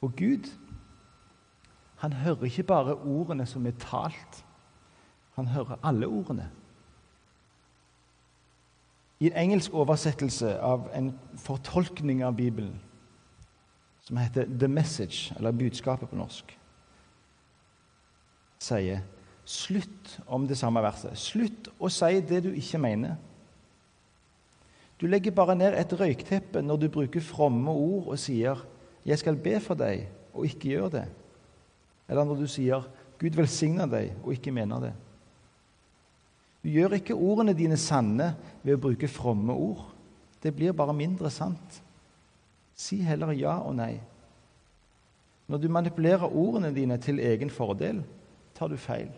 Og 0.00 0.12
Gud, 0.16 0.58
han 1.96 2.12
hører 2.12 2.44
ikke 2.44 2.62
bare 2.62 2.94
ordene 2.94 3.46
som 3.46 3.66
er 3.66 3.70
talt. 3.70 4.44
Han 5.34 5.46
hører 5.46 5.76
alle 5.82 6.06
ordene. 6.06 6.50
I 9.20 9.26
en 9.26 9.32
engelsk 9.32 9.74
oversettelse 9.74 10.60
av 10.60 10.90
en 10.94 11.18
fortolkning 11.36 12.22
av 12.22 12.36
Bibelen 12.36 12.80
som 14.00 14.16
heter 14.16 14.44
'The 14.44 14.68
Message', 14.68 15.36
eller 15.36 15.52
'Budskapet' 15.52 16.06
på 16.06 16.16
norsk, 16.16 16.58
sier 18.58 19.00
slutt 19.48 20.18
om 20.26 20.44
det 20.48 20.58
samme 20.60 20.82
verset. 20.84 21.16
Slutt 21.16 21.70
å 21.80 21.88
si 21.92 22.20
det 22.20 22.42
du 22.44 22.50
ikke 22.52 22.80
mener. 22.82 23.16
Du 25.00 25.06
legger 25.06 25.32
bare 25.32 25.56
ned 25.56 25.76
et 25.78 25.92
røykteppe 25.94 26.60
når 26.62 26.82
du 26.82 26.88
bruker 26.92 27.24
fromme 27.24 27.70
ord 27.70 28.10
og 28.12 28.18
sier 28.18 28.58
'Jeg 29.06 29.18
skal 29.18 29.36
be 29.36 29.60
for 29.60 29.74
deg', 29.74 30.08
og 30.34 30.44
ikke 30.44 30.68
gjør 30.68 30.88
det. 30.88 31.04
Eller 32.08 32.24
når 32.24 32.34
du 32.34 32.46
sier 32.46 32.82
'Gud 33.18 33.36
velsigne 33.36 33.86
deg', 33.86 34.12
og 34.24 34.32
ikke 34.32 34.52
mener 34.52 34.80
det. 34.80 34.92
Du 36.62 36.68
gjør 36.68 36.92
ikke 36.92 37.14
ordene 37.14 37.54
dine 37.54 37.76
sanne 37.76 38.36
ved 38.62 38.74
å 38.74 38.80
bruke 38.80 39.08
fromme 39.08 39.52
ord. 39.52 39.86
Det 40.42 40.54
blir 40.54 40.72
bare 40.72 40.92
mindre 40.92 41.30
sant. 41.30 41.82
Si 42.74 43.00
heller 43.00 43.32
ja 43.32 43.58
og 43.58 43.76
nei. 43.76 44.00
Når 45.48 45.58
du 45.58 45.68
manipulerer 45.68 46.36
ordene 46.36 46.74
dine 46.74 46.98
til 46.98 47.18
egen 47.18 47.50
fordel, 47.50 48.04
tar 48.54 48.68
du 48.68 48.76
feil. 48.76 49.08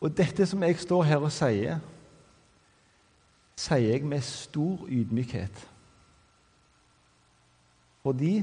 Og 0.00 0.12
dette 0.16 0.46
som 0.46 0.62
jeg 0.62 0.78
står 0.80 1.06
her 1.08 1.24
og 1.24 1.32
sier, 1.32 1.80
sier 3.56 3.88
jeg 3.88 4.04
med 4.08 4.24
stor 4.24 4.84
ydmykhet. 4.92 5.62
Fordi 8.04 8.34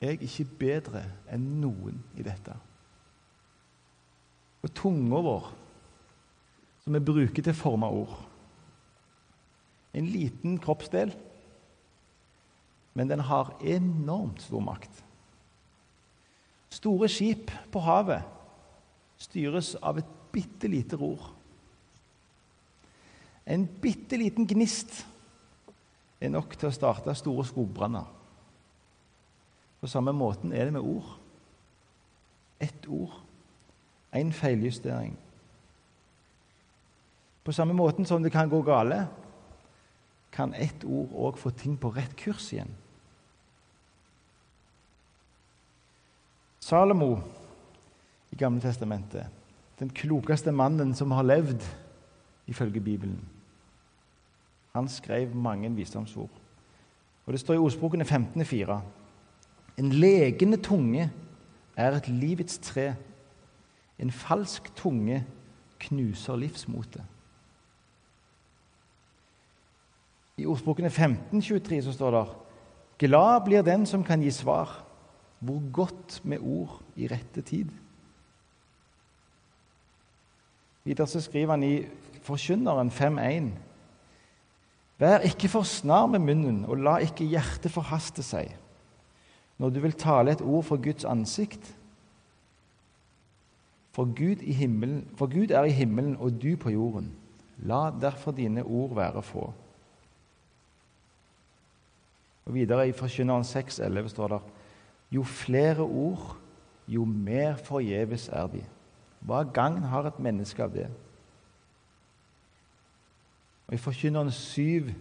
jeg 0.00 0.14
er 0.14 0.24
ikke 0.24 0.48
bedre 0.58 1.02
enn 1.32 1.44
noen 1.60 2.00
i 2.16 2.24
dette. 2.24 2.54
Og 4.64 4.72
tunga 4.74 5.20
vår, 5.22 5.50
som 6.82 6.96
vi 6.96 7.04
bruker 7.04 7.42
til 7.42 7.52
å 7.52 7.58
forme 7.58 7.90
ord 7.90 8.16
En 9.96 10.04
liten 10.12 10.58
kroppsdel, 10.60 11.08
men 12.92 13.08
den 13.08 13.22
har 13.24 13.54
enormt 13.64 14.42
stor 14.44 14.60
makt. 14.60 14.98
Store 16.68 17.08
skip 17.08 17.48
på 17.72 17.80
havet 17.80 18.35
styres 19.18 19.74
av 19.82 19.98
et 20.00 20.14
bitte 20.32 20.68
lite 20.68 20.98
ror. 21.00 21.32
En 23.46 23.66
bitte 23.82 24.18
liten 24.18 24.46
gnist 24.48 25.04
er 26.20 26.32
nok 26.32 26.56
til 26.58 26.70
å 26.70 26.74
starte 26.74 27.14
store 27.14 27.44
skogbranner. 27.46 28.08
På 29.80 29.88
samme 29.90 30.12
måten 30.16 30.52
er 30.52 30.66
det 30.66 30.74
med 30.74 30.84
ord. 30.84 31.14
Ett 32.60 32.88
ord 32.88 33.22
en 34.16 34.32
feiljustering. 34.32 35.16
På 37.44 37.52
samme 37.52 37.72
måten 37.72 38.06
som 38.06 38.22
det 38.22 38.32
kan 38.32 38.48
gå 38.48 38.62
gale, 38.62 39.06
kan 40.32 40.54
ett 40.54 40.84
ord 40.84 41.12
òg 41.14 41.38
få 41.38 41.50
ting 41.50 41.76
på 41.80 41.90
rett 41.94 42.16
kurs 42.16 42.50
igjen. 42.52 42.72
Salomo 46.60 47.20
i 48.36 48.38
Gamle 48.38 48.60
Testamentet, 48.60 49.32
den 49.80 49.88
klokeste 49.96 50.52
mannen 50.52 50.92
som 50.94 51.14
har 51.16 51.24
levd, 51.24 51.64
ifølge 52.46 52.80
Bibelen, 52.80 53.20
han 54.76 54.88
skrev 54.88 55.32
mange 55.34 55.70
visdomsord. 55.72 56.30
Og 57.26 57.32
Det 57.32 57.40
står 57.40 57.54
i 57.54 57.58
ordspråkene 57.64 58.04
15,4.: 58.04 58.80
En 59.78 59.92
legende 59.92 60.56
tunge 60.56 61.10
er 61.76 61.96
et 61.96 62.08
livets 62.08 62.58
tre 62.58 62.94
en 63.98 64.12
falsk 64.12 64.68
tunge 64.76 65.22
knuser 65.80 66.36
livsmotet. 66.36 67.04
I 70.36 70.44
ordspråkene 70.46 70.90
1523 70.92 71.82
så 71.86 71.94
står 71.96 72.12
det 72.12 72.26
Glad 72.98 73.44
blir 73.44 73.64
den 73.64 73.86
som 73.88 74.04
kan 74.04 74.20
gi 74.20 74.30
svar. 74.30 74.82
Hvor 75.40 75.60
godt 75.72 76.20
med 76.24 76.38
ord 76.40 76.80
i 76.96 77.08
rette 77.08 77.42
tid. 77.42 77.68
Videre 80.86 81.10
så 81.10 81.20
skriver 81.20 81.56
han 81.56 81.64
i 81.66 81.86
Forkynneren 82.22 82.90
5.1.: 82.94 83.48
Vær 84.98 85.26
ikke 85.26 85.48
for 85.50 85.66
snar 85.66 86.06
med 86.06 86.22
munnen, 86.22 86.64
og 86.64 86.78
la 86.78 86.96
ikke 87.02 87.26
hjertet 87.26 87.74
forhaste 87.74 88.22
seg. 88.22 88.54
Når 89.58 89.72
du 89.72 89.80
vil 89.82 89.96
tale 89.98 90.32
et 90.32 90.44
ord 90.44 90.64
for 90.64 90.80
Guds 90.82 91.04
ansikt, 91.04 91.74
for 93.96 94.04
Gud, 94.04 94.42
himmelen, 94.44 95.06
for 95.16 95.26
Gud, 95.26 95.50
er 95.50 95.64
i 95.64 95.72
himmelen 95.72 96.16
og 96.20 96.42
du 96.42 96.56
på 96.56 96.70
jorden. 96.70 97.10
La 97.64 97.90
derfor 98.00 98.34
dine 98.36 98.62
ord 98.62 98.94
være 98.94 99.22
få. 99.22 99.52
Og 102.46 102.54
Videre 102.54 102.88
i 102.88 102.92
Forkynneren 102.92 103.42
6,11 103.42 104.08
står 104.12 104.28
det 104.28 104.40
jo 105.10 105.22
flere 105.24 105.80
ord, 105.80 106.36
jo 106.88 107.04
mer 107.04 107.56
forgjeves 107.56 108.28
er 108.28 108.46
de. 108.52 108.62
Hva 109.26 109.42
gagn 109.50 109.82
har 109.90 110.06
et 110.06 110.22
menneske 110.22 110.62
av 110.62 110.72
det? 110.74 110.86
Og 113.66 113.74
I 113.74 113.82
Forkynneren 113.82 114.30
7 114.30 114.92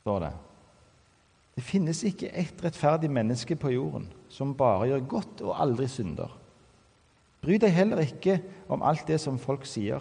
står 0.00 0.22
det 0.26 0.34
det 1.58 1.64
finnes 1.66 2.04
ikke 2.06 2.28
ett 2.38 2.60
rettferdig 2.62 3.08
menneske 3.10 3.56
på 3.58 3.72
jorden 3.72 4.04
som 4.30 4.52
bare 4.54 4.92
gjør 4.92 5.08
godt 5.10 5.40
og 5.42 5.56
aldri 5.58 5.88
synder. 5.90 6.30
Bry 7.42 7.56
deg 7.58 7.74
heller 7.74 8.04
ikke 8.04 8.36
om 8.70 8.84
alt 8.86 9.08
det 9.10 9.16
som 9.18 9.40
folk 9.42 9.66
sier, 9.66 9.98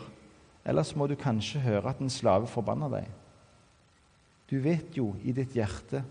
ellers 0.61 0.91
må 0.93 1.07
du 1.09 1.15
kanskje 1.17 1.63
høre 1.65 1.89
at 1.89 2.03
en 2.03 2.13
slave 2.13 2.45
forbanner 2.45 2.93
deg. 2.93 3.09
Du 4.45 4.59
vet 4.61 4.93
jo 4.93 5.15
i 5.25 5.33
ditt 5.33 5.57
hjerte 5.57 6.03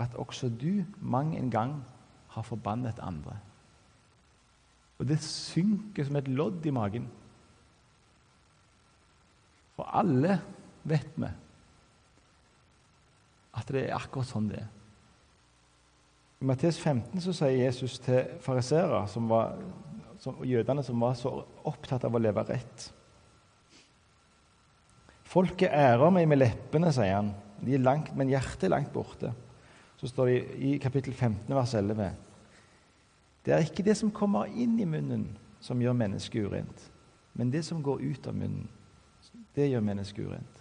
at 0.00 0.16
også 0.16 0.48
du 0.48 0.80
mang 0.96 1.36
en 1.36 1.52
gang 1.52 1.76
har 2.32 2.48
forbannet 2.48 3.04
andre. 3.04 3.36
Og 5.00 5.08
det 5.08 5.20
synker 5.24 6.04
som 6.06 6.18
et 6.20 6.28
lodd 6.28 6.66
i 6.68 6.74
magen. 6.74 7.06
For 9.78 9.88
alle 9.96 10.36
vet 10.84 11.16
vi 11.16 11.30
at 13.60 13.72
det 13.72 13.88
er 13.88 13.96
akkurat 13.96 14.28
sånn 14.28 14.46
det 14.50 14.60
er. 14.60 14.68
I 16.40 16.46
Mattes 16.48 16.78
15 16.80 17.20
så 17.20 17.34
sier 17.36 17.66
Jesus 17.66 17.98
til 18.00 18.38
fariseere, 18.40 19.02
og 19.02 20.44
jødene 20.46 20.84
som 20.84 21.02
var 21.02 21.16
så 21.18 21.32
opptatt 21.68 22.06
av 22.06 22.16
å 22.16 22.22
leve 22.22 22.44
rett 22.48 22.86
Folket 25.30 25.70
ærer 25.70 26.10
meg 26.10 26.26
med 26.26 26.40
leppene, 26.40 26.90
sier 26.90 27.12
han, 27.14 27.28
de 27.62 27.76
er 27.76 27.84
langt, 27.84 28.08
men 28.18 28.32
hjertet 28.32 28.64
er 28.66 28.72
langt 28.72 28.90
borte. 28.90 29.30
Så 30.00 30.08
står 30.10 30.26
det 30.26 30.38
i 30.58 30.72
kapittel 30.82 31.14
15, 31.14 31.52
vers 31.54 31.74
11. 31.78 32.08
Det 33.44 33.54
er 33.54 33.64
ikke 33.64 33.84
det 33.84 33.96
som 33.96 34.12
kommer 34.12 34.50
inn 34.52 34.78
i 34.80 34.88
munnen, 34.88 35.30
som 35.60 35.80
gjør 35.80 35.96
mennesket 35.96 36.46
urent, 36.46 36.90
men 37.34 37.52
det 37.52 37.64
som 37.64 37.82
går 37.82 38.02
ut 38.02 38.26
av 38.26 38.36
munnen. 38.36 38.68
Det 39.56 39.68
gjør 39.68 39.84
mennesket 39.84 40.26
urent. 40.26 40.60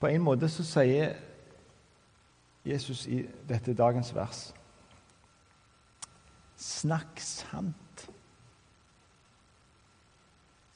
På 0.00 0.06
en 0.06 0.22
måte 0.22 0.48
så 0.52 0.64
sier 0.66 1.16
Jesus 2.66 3.06
i 3.06 3.22
dette 3.48 3.74
dagens 3.76 4.12
vers 4.14 4.48
Snakk 6.56 7.20
sant. 7.20 8.06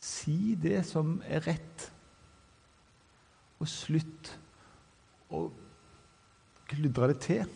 Si 0.05 0.55
det 0.61 0.83
som 0.85 1.15
er 1.25 1.41
rett, 1.47 1.87
og 3.61 3.69
slutt 3.69 4.31
å 5.33 5.47
kludre 6.69 7.09
det 7.15 7.17
til. 7.25 7.49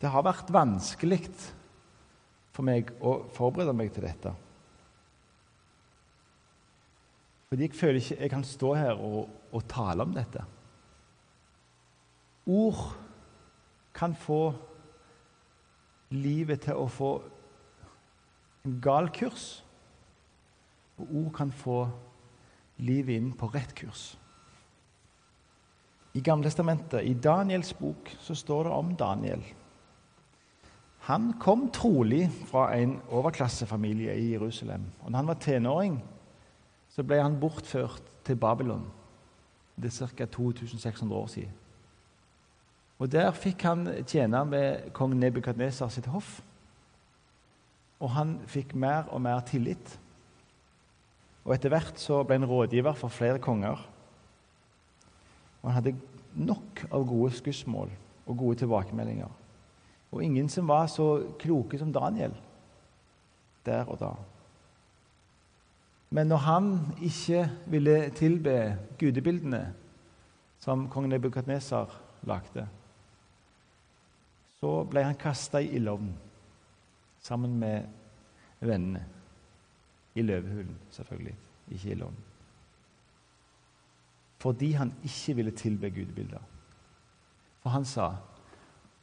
Det 0.00 0.08
har 0.08 0.24
vært 0.24 0.52
vanskelig 0.52 1.26
for 2.54 2.66
meg 2.66 2.92
å 3.04 3.18
forberede 3.36 3.74
meg 3.76 3.92
til 3.94 4.06
dette. 4.06 4.32
Fordi 7.50 7.66
jeg 7.66 7.76
føler 7.76 8.00
ikke 8.00 8.20
jeg 8.22 8.32
kan 8.32 8.46
stå 8.46 8.72
her 8.78 9.00
og, 9.02 9.28
og 9.50 9.66
tale 9.68 10.06
om 10.06 10.14
dette. 10.14 10.44
Ord 12.50 12.84
kan 13.94 14.14
få 14.16 14.42
livet 16.14 16.64
til 16.64 16.78
å 16.78 16.86
få 16.90 17.10
en 18.66 18.78
gal 18.82 19.10
kurs. 19.14 19.48
Og 21.00 21.12
ord 21.24 21.32
kan 21.36 21.52
få 21.52 21.82
livet 22.80 23.18
inn 23.18 23.32
på 23.36 23.50
rett 23.52 23.74
kurs. 23.76 24.12
I 26.14 26.22
Gamletestamentet, 26.26 27.04
i 27.06 27.14
Daniels 27.14 27.70
bok, 27.78 28.08
så 28.22 28.34
står 28.34 28.66
det 28.66 28.78
om 28.78 28.94
Daniel. 28.98 29.42
Han 31.10 31.32
kom 31.42 31.70
trolig 31.74 32.28
fra 32.46 32.68
en 32.78 33.00
overklassefamilie 33.10 34.14
i 34.14 34.28
Jerusalem. 34.32 34.84
Og 35.02 35.10
når 35.10 35.18
han 35.18 35.26
var 35.26 35.38
tenåring, 35.42 35.96
så 36.88 37.02
ble 37.02 37.18
han 37.18 37.38
bortført 37.40 38.02
til 38.24 38.36
Babylon. 38.38 38.84
Det 39.74 39.90
er 39.90 40.06
ca. 40.06 40.24
2600 40.24 41.16
år 41.16 41.26
siden. 41.26 41.56
Og 42.98 43.12
Der 43.12 43.30
fikk 43.32 43.62
han 43.62 43.88
tjene 44.06 44.44
med 44.44 44.92
kong 44.92 45.16
Nebukadnesar 45.16 45.88
sitt 45.88 46.06
hoff. 46.06 46.42
Og 48.00 48.10
han 48.14 48.38
fikk 48.46 48.74
mer 48.74 49.08
og 49.10 49.22
mer 49.22 49.40
tillit. 49.40 49.98
Og 51.44 51.54
Etter 51.56 51.74
hvert 51.74 51.98
så 51.98 52.22
ble 52.22 52.38
han 52.38 52.48
rådgiver 52.48 52.94
for 52.94 53.08
flere 53.08 53.38
konger. 53.38 53.82
Og 55.62 55.72
Han 55.72 55.74
hadde 55.74 55.96
nok 56.36 56.86
av 56.92 57.06
gode 57.08 57.34
skussmål 57.34 57.90
og 58.26 58.36
gode 58.36 58.62
tilbakemeldinger. 58.62 59.39
Og 60.10 60.24
ingen 60.24 60.48
som 60.48 60.68
var 60.68 60.86
så 60.90 61.34
kloke 61.38 61.78
som 61.78 61.92
Daniel 61.92 62.34
der 63.66 63.84
og 63.84 64.00
da. 64.00 64.10
Men 66.10 66.26
når 66.26 66.36
han 66.36 66.78
ikke 67.02 67.50
ville 67.66 68.10
tilbe 68.10 68.78
gudebildene 68.98 69.74
som 70.60 70.88
kong 70.90 71.06
Nebukadnesar 71.08 71.92
lagde, 72.26 72.66
så 74.60 74.72
ble 74.90 75.04
han 75.06 75.16
kasta 75.16 75.60
i 75.62 75.70
ildovnen 75.78 76.16
sammen 77.22 77.54
med 77.58 77.86
vennene. 78.60 79.04
I 80.14 80.22
løvehulen, 80.22 80.74
selvfølgelig, 80.90 81.36
ikke 81.70 81.88
i 81.88 81.92
ildovnen. 81.92 82.24
Fordi 84.40 84.72
han 84.72 84.94
ikke 85.04 85.36
ville 85.36 85.50
tilbe 85.50 85.90
gudebilder. 85.90 86.42
For 87.62 87.70
han 87.70 87.84
sa 87.84 88.08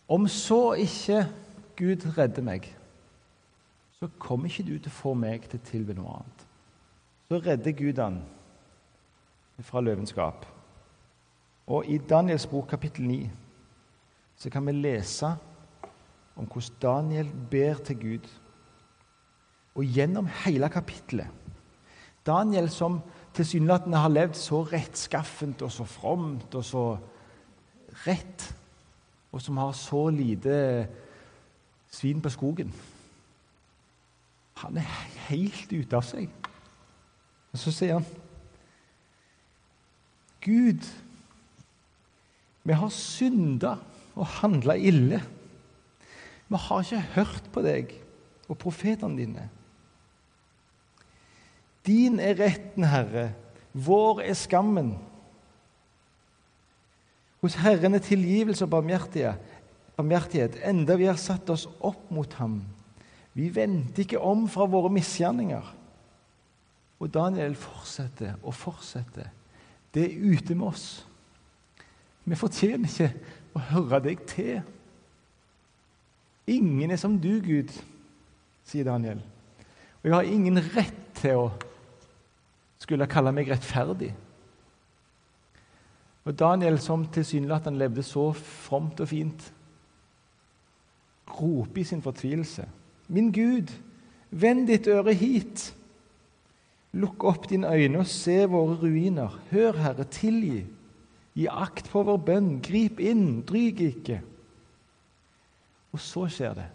om 0.07 0.27
så 0.27 0.73
ikke 0.73 1.25
Gud 1.77 2.07
redder 2.17 2.43
meg, 2.43 2.67
så 3.99 4.09
kommer 4.19 4.49
ikke 4.49 4.63
du 4.63 4.77
til 4.77 4.91
å 4.91 4.99
få 4.99 5.13
meg 5.17 5.49
til 5.49 5.59
å 5.59 5.67
tilby 5.67 5.95
noe 5.97 6.19
annet 6.19 6.47
så 7.27 7.41
redder 7.43 7.71
Gud 7.75 7.99
han 7.99 8.21
fra 9.67 9.81
løvenskap. 9.83 10.45
Og 11.67 11.89
I 11.91 11.97
Daniels 11.97 12.47
bok 12.47 12.69
kapittel 12.71 13.07
9 13.07 13.29
så 14.37 14.51
kan 14.53 14.65
vi 14.67 14.75
lese 14.77 15.33
om 16.37 16.45
hvordan 16.45 16.77
Daniel 16.81 17.31
ber 17.51 17.81
til 17.83 17.99
Gud. 17.99 18.29
Og 19.75 19.83
gjennom 19.83 20.29
hele 20.45 20.69
kapittelet 20.69 21.27
Daniel 22.25 22.69
som 22.69 23.01
tilsynelatende 23.35 23.99
har 24.03 24.11
levd 24.11 24.35
så 24.35 24.61
rettskaffent 24.67 25.61
og 25.63 25.71
så 25.71 25.85
fromt 25.87 26.55
og 26.55 26.63
så 26.65 26.85
rett, 28.05 28.47
og 29.37 29.43
som 29.45 29.59
har 29.61 29.75
så 29.77 30.07
lite 30.09 30.87
svin 31.93 32.21
på 32.21 32.31
skogen 32.33 32.73
Han 34.57 34.79
er 34.81 34.93
helt 35.27 35.69
ute 35.69 35.93
av 35.93 36.01
seg. 36.01 36.31
Og 37.53 37.59
så 37.61 37.69
sier 37.75 37.99
han 37.99 38.07
Gud, 40.41 40.81
vi 42.65 42.73
har 42.73 42.89
synda 42.93 43.75
og 44.15 44.25
handla 44.39 44.73
ille. 44.79 45.19
Vi 46.47 46.61
har 46.63 46.81
ikke 46.81 47.03
hørt 47.19 47.49
på 47.53 47.61
deg 47.65 47.93
og 48.47 48.57
profetene 48.57 49.19
dine. 49.19 49.45
Din 51.85 52.17
er 52.23 52.39
retten, 52.39 52.87
Herre. 52.87 53.29
Vår 53.73 54.23
er 54.25 54.39
skammen. 54.39 54.95
Hos 57.43 57.57
Herren 57.61 57.93
er 57.93 58.03
tilgivelse 58.03 58.65
og 58.65 58.71
barmhjertighet, 58.73 60.59
enda 60.65 60.97
vi 60.97 61.09
har 61.09 61.19
satt 61.21 61.49
oss 61.53 61.67
opp 61.85 62.09
mot 62.13 62.33
ham. 62.39 62.61
Vi 63.37 63.51
venter 63.53 64.01
ikke 64.01 64.21
om 64.21 64.47
fra 64.49 64.65
våre 64.65 64.89
misgjerninger. 64.93 65.73
Og 66.97 67.11
Daniel 67.13 67.53
fortsetter 67.59 68.39
og 68.41 68.55
fortsetter. 68.57 69.29
Det 69.93 70.07
er 70.07 70.33
ute 70.33 70.55
med 70.57 70.71
oss. 70.71 70.87
Vi 72.25 72.35
fortjener 72.35 72.89
ikke 72.89 73.11
å 73.53 73.61
høre 73.69 74.01
deg 74.09 74.25
til. 74.27 74.57
Ingen 76.49 76.91
er 76.91 76.99
som 76.99 77.19
du, 77.21 77.37
Gud, 77.45 77.69
sier 78.65 78.87
Daniel. 78.87 79.21
Og 80.01 80.09
jeg 80.09 80.15
har 80.15 80.31
ingen 80.31 80.61
rett 80.73 81.03
til 81.21 81.43
å 81.43 81.47
skulle 82.81 83.09
kalle 83.11 83.33
meg 83.35 83.49
rettferdig. 83.51 84.13
Og 86.27 86.35
Daniel, 86.35 86.75
som 86.83 87.05
tilsynelatende 87.07 87.79
levde 87.79 88.03
så 88.03 88.33
fromt 88.35 88.99
og 88.99 89.07
fint, 89.07 89.45
roper 91.37 91.81
i 91.81 91.85
sin 91.87 92.01
fortvilelse. 92.03 92.65
Min 93.07 93.29
Gud, 93.31 93.71
vend 94.31 94.65
ditt 94.67 94.89
øre 94.91 95.13
hit. 95.15 95.69
Lukk 96.99 97.23
opp 97.29 97.47
dine 97.47 97.69
øyne 97.71 98.01
og 98.01 98.09
se 98.11 98.41
våre 98.49 98.75
ruiner. 98.81 99.37
Hør, 99.51 99.79
Herre, 99.79 100.03
tilgi. 100.11 100.65
Gi 101.37 101.45
akt 101.47 101.87
på 101.93 102.03
vår 102.03 102.19
bønn. 102.27 102.49
Grip 102.65 102.99
inn, 102.99 103.45
dryg 103.47 103.79
ikke. 103.85 104.17
Og 105.95 106.01
så 106.03 106.25
skjer 106.31 106.57
det. 106.57 106.65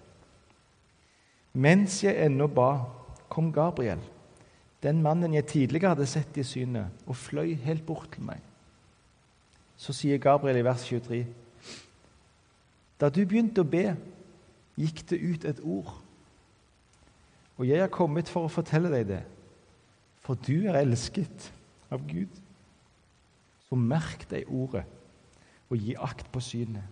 Mens 1.52 1.98
jeg 2.06 2.16
ennå 2.24 2.46
ba, 2.48 2.70
kom 3.28 3.50
Gabriel, 3.52 4.00
den 4.82 5.02
mannen 5.04 5.34
jeg 5.36 5.50
tidligere 5.50 5.92
hadde 5.92 6.08
sett 6.08 6.40
i 6.40 6.46
synet, 6.46 6.88
og 7.04 7.18
fløy 7.20 7.52
helt 7.66 7.84
bort 7.86 8.08
til 8.14 8.24
meg. 8.30 8.40
Så 9.82 9.94
sier 9.96 10.22
Gabriel 10.22 10.60
i 10.60 10.64
vers 10.66 10.84
23.: 10.86 11.24
Da 13.00 13.10
du 13.10 13.24
begynte 13.26 13.64
å 13.64 13.68
be, 13.68 13.96
gikk 14.78 15.02
det 15.10 15.18
ut 15.18 15.44
et 15.50 15.62
ord. 15.66 15.96
Og 17.58 17.66
jeg 17.66 17.82
har 17.82 17.90
kommet 17.90 18.30
for 18.30 18.46
å 18.46 18.52
fortelle 18.52 18.92
deg 18.92 19.08
det 19.10 19.22
for 20.22 20.38
du 20.38 20.68
er 20.70 20.78
elsket 20.82 21.50
av 21.92 22.02
Gud. 22.06 22.30
Så 23.68 23.78
merk 23.78 24.26
deg 24.30 24.50
ordet 24.52 24.84
og 25.72 25.80
gi 25.80 25.96
akt 25.96 26.28
på 26.32 26.42
synet. 26.44 26.84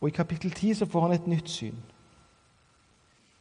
Og 0.00 0.08
I 0.10 0.14
kapittel 0.14 0.52
10 0.52 0.80
så 0.80 0.88
får 0.88 1.06
han 1.06 1.14
et 1.16 1.28
nytt 1.28 1.50
syn. 1.50 1.76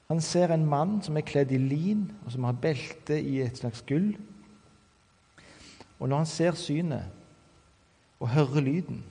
Han 0.10 0.22
ser 0.22 0.52
en 0.54 0.66
mann 0.68 0.98
som 1.04 1.18
er 1.18 1.26
kledd 1.26 1.52
i 1.56 1.60
lin, 1.60 2.06
og 2.26 2.34
som 2.34 2.46
har 2.48 2.60
belte 2.60 3.18
i 3.20 3.40
et 3.44 3.58
slags 3.58 3.82
gull. 3.88 4.14
Og 6.00 6.10
når 6.10 6.24
han 6.24 6.30
ser 6.30 6.60
synet 6.60 7.23
og 8.24 8.30
hører 8.32 8.64
lyden, 8.64 9.02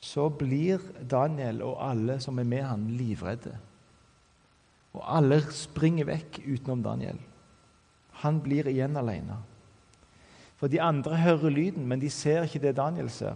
så 0.00 0.28
blir 0.30 0.82
Daniel 1.10 1.64
og 1.66 1.80
alle 1.82 2.20
som 2.22 2.38
er 2.38 2.46
med 2.46 2.62
han 2.62 2.84
livredde. 2.94 3.56
Og 4.94 5.02
alle 5.16 5.40
springer 5.52 6.06
vekk 6.06 6.38
utenom 6.44 6.84
Daniel. 6.84 7.18
Han 8.22 8.38
blir 8.40 8.68
igjen 8.70 8.96
alene. 8.96 9.40
For 10.56 10.70
de 10.72 10.80
andre 10.80 11.18
hører 11.20 11.50
lyden, 11.50 11.88
men 11.88 12.00
de 12.00 12.10
ser 12.10 12.46
ikke 12.46 12.62
det 12.62 12.76
Daniel 12.78 13.10
ser. 13.10 13.34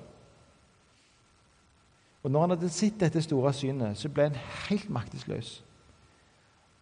Og 2.22 2.31
når 2.31 2.40
han 2.40 2.55
hadde 2.55 2.70
sett 2.72 3.00
dette 3.00 3.22
store 3.24 3.53
synet, 3.57 3.98
så 3.98 4.09
ble 4.09 4.29
han 4.29 4.38
helt 4.68 4.88
maktesløs. 4.92 5.59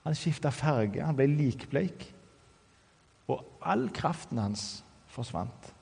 Han 0.05 0.15
skifta 0.15 0.53
farge, 0.55 1.03
han 1.03 1.17
ble 1.17 1.27
likbleik, 1.31 2.07
og 3.29 3.45
all 3.63 3.89
kraften 3.95 4.39
hans 4.39 4.85
forsvant. 5.11 5.73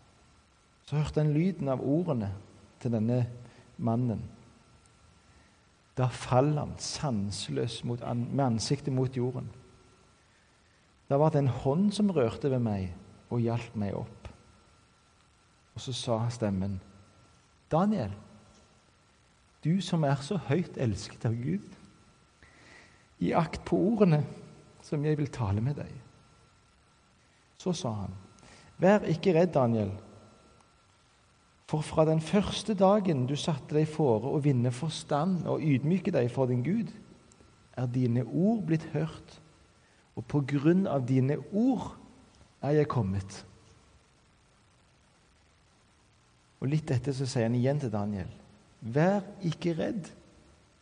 Så 0.86 0.96
hørte 0.96 1.22
han 1.22 1.34
lyden 1.34 1.68
av 1.68 1.82
ordene 1.82 2.30
til 2.82 2.92
denne 2.94 3.24
mannen. 3.82 4.20
Da 5.98 6.06
faller 6.12 6.62
han 6.62 6.76
sanseløs 6.78 7.80
med 7.88 8.44
ansiktet 8.44 8.94
mot 8.94 9.16
jorden. 9.16 9.48
Da 11.10 11.18
var 11.18 11.32
det 11.32 11.42
en 11.42 11.54
hånd 11.64 11.90
som 11.94 12.12
rørte 12.14 12.50
ved 12.52 12.62
meg 12.62 12.92
og 13.30 13.42
hjalp 13.42 13.74
meg 13.78 13.96
opp. 13.98 14.30
Og 15.74 15.82
så 15.82 15.92
sa 15.92 16.20
stemmen, 16.30 16.80
'Daniel, 17.70 18.12
du 19.64 19.80
som 19.80 20.04
er 20.04 20.22
så 20.22 20.38
høyt 20.38 20.78
elsket 20.78 21.26
av 21.26 21.34
Gud, 21.34 21.66
gi 23.18 23.32
akt 23.32 23.64
på 23.64 23.76
ordene 23.76 24.22
som 24.82 25.04
jeg 25.04 25.18
vil 25.18 25.32
tale 25.32 25.60
med 25.60 25.74
deg.' 25.76 26.00
Så 27.58 27.72
sa 27.72 27.90
han, 27.90 28.14
'Vær 28.78 29.02
ikke 29.10 29.34
redd, 29.34 29.52
Daniel.' 29.52 30.05
For 31.66 31.82
fra 31.82 32.04
den 32.06 32.20
første 32.22 32.76
dagen 32.78 33.24
du 33.26 33.34
satte 33.38 33.74
deg 33.74 33.88
fore 33.90 34.30
å 34.30 34.42
vinne 34.42 34.70
forstand 34.70 35.48
og 35.50 35.64
ydmyke 35.66 36.12
deg 36.14 36.30
for 36.30 36.46
din 36.46 36.62
Gud, 36.62 36.92
er 37.76 37.88
dine 37.90 38.22
ord 38.24 38.62
blitt 38.68 38.86
hørt, 38.94 39.40
og 40.16 40.24
på 40.30 40.40
grunn 40.48 40.86
av 40.88 41.04
dine 41.08 41.40
ord 41.50 41.90
er 42.64 42.78
jeg 42.78 42.88
kommet. 42.88 43.42
Og 46.62 46.70
Litt 46.72 46.90
etter 46.94 47.12
så 47.12 47.26
sier 47.28 47.50
han 47.50 47.58
igjen 47.58 47.82
til 47.82 47.92
Daniel.: 47.92 48.30
Vær 48.80 49.26
ikke 49.44 49.74
redd, 49.76 50.08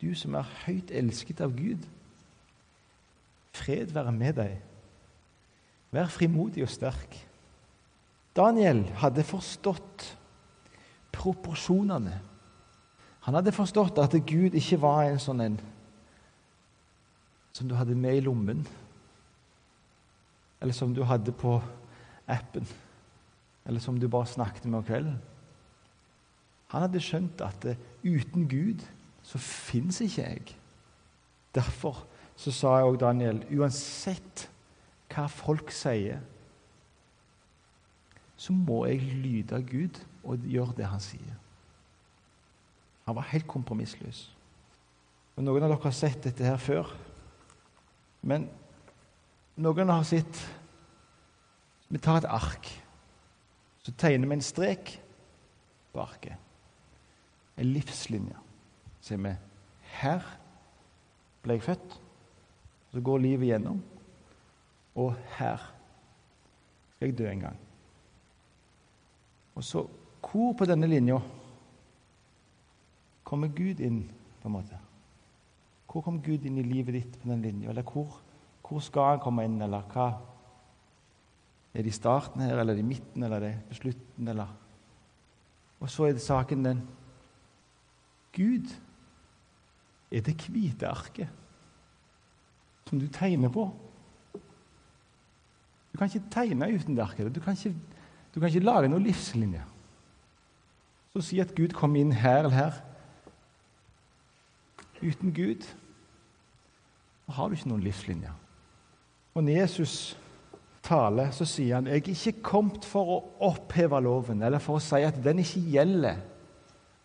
du 0.01 0.13
som 0.15 0.37
er 0.39 0.53
høyt 0.67 0.93
elsket 0.95 1.41
av 1.41 1.57
Gud. 1.57 1.81
Fred 3.55 3.95
være 3.95 4.13
med 4.13 4.37
deg. 4.39 4.55
Vær 5.95 6.13
frimodig 6.13 6.63
og 6.67 6.71
sterk. 6.71 7.17
Daniel 8.37 8.85
hadde 8.99 9.27
forstått 9.27 10.07
proporsjonene. 11.15 12.19
Han 13.25 13.39
hadde 13.39 13.55
forstått 13.57 13.99
at 14.03 14.17
Gud 14.29 14.57
ikke 14.59 14.81
var 14.83 15.07
en 15.07 15.23
sånn 15.23 15.43
en 15.45 15.61
som 17.55 17.69
du 17.71 17.77
hadde 17.79 17.95
med 17.95 18.19
i 18.19 18.25
lommen, 18.25 18.65
eller 20.61 20.75
som 20.75 20.91
du 20.95 21.05
hadde 21.07 21.33
på 21.39 21.55
appen, 22.27 22.67
eller 23.65 23.81
som 23.81 24.01
du 24.01 24.09
bare 24.11 24.27
snakket 24.27 24.67
med 24.67 24.81
om 24.81 24.87
kvelden. 24.89 25.21
Han 26.75 26.83
hadde 26.83 27.03
skjønt 27.05 27.45
at 27.47 27.69
uten 28.03 28.49
Gud 28.51 28.83
så 29.25 29.39
fins 29.39 30.01
ikke 30.03 30.25
jeg. 30.27 30.57
Derfor 31.55 32.03
så 32.37 32.51
sa 32.51 32.73
jeg 32.81 32.91
òg 32.91 32.99
Daniel, 33.01 33.39
uansett 33.55 34.49
hva 35.15 35.29
folk 35.31 35.71
sier, 35.73 36.19
så 38.35 38.53
må 38.53 38.83
jeg 38.91 39.15
lyde 39.23 39.61
Gud 39.71 40.01
og 40.25 40.47
gjør 40.49 40.73
det 40.77 40.89
han 40.89 41.03
sier. 41.03 41.37
Han 43.05 43.17
var 43.17 43.29
helt 43.33 43.47
kompromissløs. 43.49 44.27
Og 45.37 45.45
Noen 45.45 45.65
av 45.67 45.73
dere 45.73 45.83
har 45.83 45.97
sett 45.97 46.25
dette 46.25 46.47
her 46.47 46.61
før. 46.61 46.93
Men 48.25 48.47
noen 49.61 49.93
har 49.93 50.07
sett 50.09 50.45
Vi 51.93 51.99
tar 52.03 52.23
et 52.23 52.31
ark. 52.33 52.71
Så 53.85 53.93
tegner 53.93 54.27
vi 54.27 54.35
en 54.35 54.43
strek 54.43 54.95
på 55.93 56.01
arket. 56.01 56.41
En 57.61 57.69
livslinje. 57.71 58.41
Så 58.99 59.13
sier 59.13 59.21
vi 59.23 59.35
her 60.01 60.25
ble 61.45 61.59
jeg 61.59 61.67
født. 61.69 61.99
Så 62.91 63.03
går 63.05 63.23
livet 63.23 63.53
gjennom. 63.53 63.83
Og 64.97 65.13
her 65.37 65.61
skal 66.97 67.13
jeg 67.13 67.19
dø 67.19 67.29
en 67.31 67.45
gang. 67.45 67.61
Og 69.55 69.65
så 69.65 69.85
hvor 70.25 70.55
på 70.59 70.67
denne 70.69 70.89
linja 70.91 71.21
kommer 73.25 73.49
Gud 73.55 73.81
inn? 73.81 74.05
på 74.45 74.51
en 74.51 74.53
måte? 74.59 74.79
Hvor 75.89 76.03
kommer 76.05 76.21
Gud 76.21 76.45
inn 76.45 76.59
i 76.61 76.67
livet 76.67 76.99
ditt 76.99 77.15
på 77.17 77.31
den 77.31 77.41
linja? 77.41 77.71
Eller 77.71 77.87
hvor, 77.89 78.19
hvor, 78.61 78.83
skal 78.85 79.15
han 79.15 79.23
komme 79.25 79.47
inn, 79.49 79.57
eller 79.65 79.87
hva? 79.89 80.11
Er 81.73 81.81
det 81.81 81.95
i 81.95 81.97
starten 81.97 82.43
her, 82.45 82.59
eller 82.59 82.75
er 82.75 82.77
det 82.77 82.85
i 82.85 82.91
midten, 82.91 83.25
eller 83.25 83.39
er 83.39 83.47
det 83.47 83.71
på 83.71 83.79
slutten, 83.79 84.29
eller 84.29 84.53
Og 85.81 85.91
så 85.91 86.05
er 86.07 86.13
det 86.13 86.23
saken 86.23 86.65
den 86.65 86.83
Gud 88.37 88.69
er 90.13 90.21
det 90.21 90.37
hvite 90.49 90.89
arket 90.89 91.29
som 92.89 93.01
du 93.01 93.07
tegner 93.09 93.49
på. 93.49 93.65
Du 95.93 95.99
kan 95.99 96.11
ikke 96.11 96.31
tegne 96.31 96.69
uten 96.75 96.97
det 96.97 97.03
arket. 97.03 97.35
Du 97.35 97.41
kan 97.41 97.57
ikke, 97.57 97.75
du 98.35 98.41
kan 98.41 98.49
ikke 98.49 98.67
lage 98.67 98.91
noen 98.91 99.07
livslinje. 99.07 99.63
Så 101.15 101.23
si 101.23 101.39
at 101.39 101.55
Gud 101.55 101.77
kom 101.79 101.95
inn 101.95 102.11
her 102.13 102.43
eller 102.43 102.57
her. 102.57 102.79
Uten 104.99 105.31
Gud 105.35 105.63
har 107.31 107.49
du 107.49 107.55
ikke 107.55 107.71
noen 107.71 107.85
livslinje. 107.85 108.33
Og 109.35 109.45
når 109.45 109.61
Jesus 109.61 109.95
taler, 110.85 111.31
så 111.31 111.47
sier 111.49 111.79
han 111.79 111.89
jeg 111.89 112.03
er 112.03 112.11
ikke 112.13 112.45
kommet 112.51 112.85
for 112.87 113.15
å 113.15 113.21
oppheve 113.49 114.01
loven 114.05 114.43
eller 114.45 114.63
for 114.63 114.79
å 114.79 114.83
si 114.83 115.01
at 115.07 115.23
den 115.23 115.41
ikke 115.43 115.63
gjelder, 115.77 116.19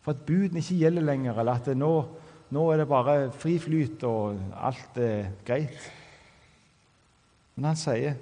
for 0.02 0.16
at 0.16 0.26
budene 0.26 0.64
ikke 0.64 0.82
gjelder 0.82 1.06
lenger, 1.06 1.40
eller 1.40 1.62
at 1.62 1.72
nå, 1.78 1.94
nå 2.50 2.66
er 2.74 2.82
det 2.82 2.90
bare 2.90 3.16
fri 3.36 3.56
flyt 3.62 4.04
og 4.10 4.42
alt 4.58 5.00
er 5.06 5.32
greit. 5.46 5.90
Men 7.56 7.72
han 7.72 7.80
sier 7.80 8.18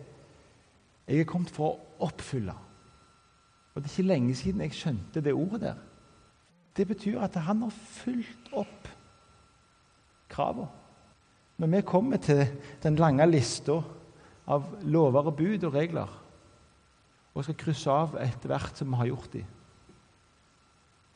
jeg 1.08 1.24
er 1.24 1.30
kommet 1.30 1.54
for 1.56 1.72
å 1.72 2.08
oppfylle. 2.10 2.67
Og 3.78 3.84
Det 3.84 3.92
er 3.92 4.00
ikke 4.00 4.10
lenge 4.10 4.36
siden 4.36 4.62
jeg 4.66 4.74
skjønte 4.74 5.22
det 5.22 5.34
ordet 5.38 5.60
der. 5.62 5.76
Det 6.78 6.88
betyr 6.88 7.22
at 7.22 7.36
han 7.46 7.60
har 7.62 7.70
fulgt 7.70 8.48
opp 8.58 8.88
kravene. 10.34 10.66
Når 11.62 11.68
vi 11.68 11.82
kommer 11.86 12.18
til 12.18 12.42
den 12.84 12.98
lange 12.98 13.26
lista 13.30 13.76
av 14.50 14.66
lover 14.82 15.30
og 15.30 15.38
bud 15.38 15.68
og 15.70 15.74
regler, 15.74 16.10
og 17.36 17.46
skal 17.46 17.58
krysse 17.62 17.94
av 17.94 18.18
etter 18.22 18.50
hvert 18.50 18.82
som 18.82 18.90
vi 18.90 18.98
har 18.98 19.12
gjort 19.12 19.30
dem, 19.34 19.46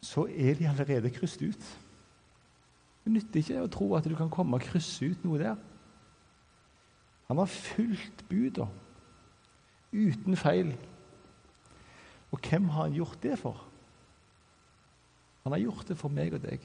så 0.05 0.27
er 0.29 0.53
de 0.57 0.69
allerede 0.69 1.13
krysset 1.17 1.41
ut. 1.49 1.67
Det 3.01 3.15
nytter 3.15 3.41
ikke 3.41 3.65
å 3.65 3.73
tro 3.73 3.89
at 3.97 4.05
du 4.05 4.13
kan 4.17 4.29
komme 4.29 4.61
og 4.61 4.69
krysse 4.69 5.09
ut 5.09 5.25
noe 5.25 5.41
der. 5.41 5.57
Han 7.25 7.41
har 7.41 7.49
fulgt 7.49 8.21
budene 8.29 8.69
uten 9.91 10.37
feil. 10.37 10.75
Og 12.31 12.39
hvem 12.39 12.69
har 12.71 12.87
han 12.87 12.95
gjort 12.95 13.23
det 13.23 13.37
for? 13.39 13.57
Han 15.43 15.55
har 15.55 15.63
gjort 15.63 15.87
det 15.89 15.97
for 15.97 16.13
meg 16.13 16.35
og 16.37 16.43
deg. 16.43 16.63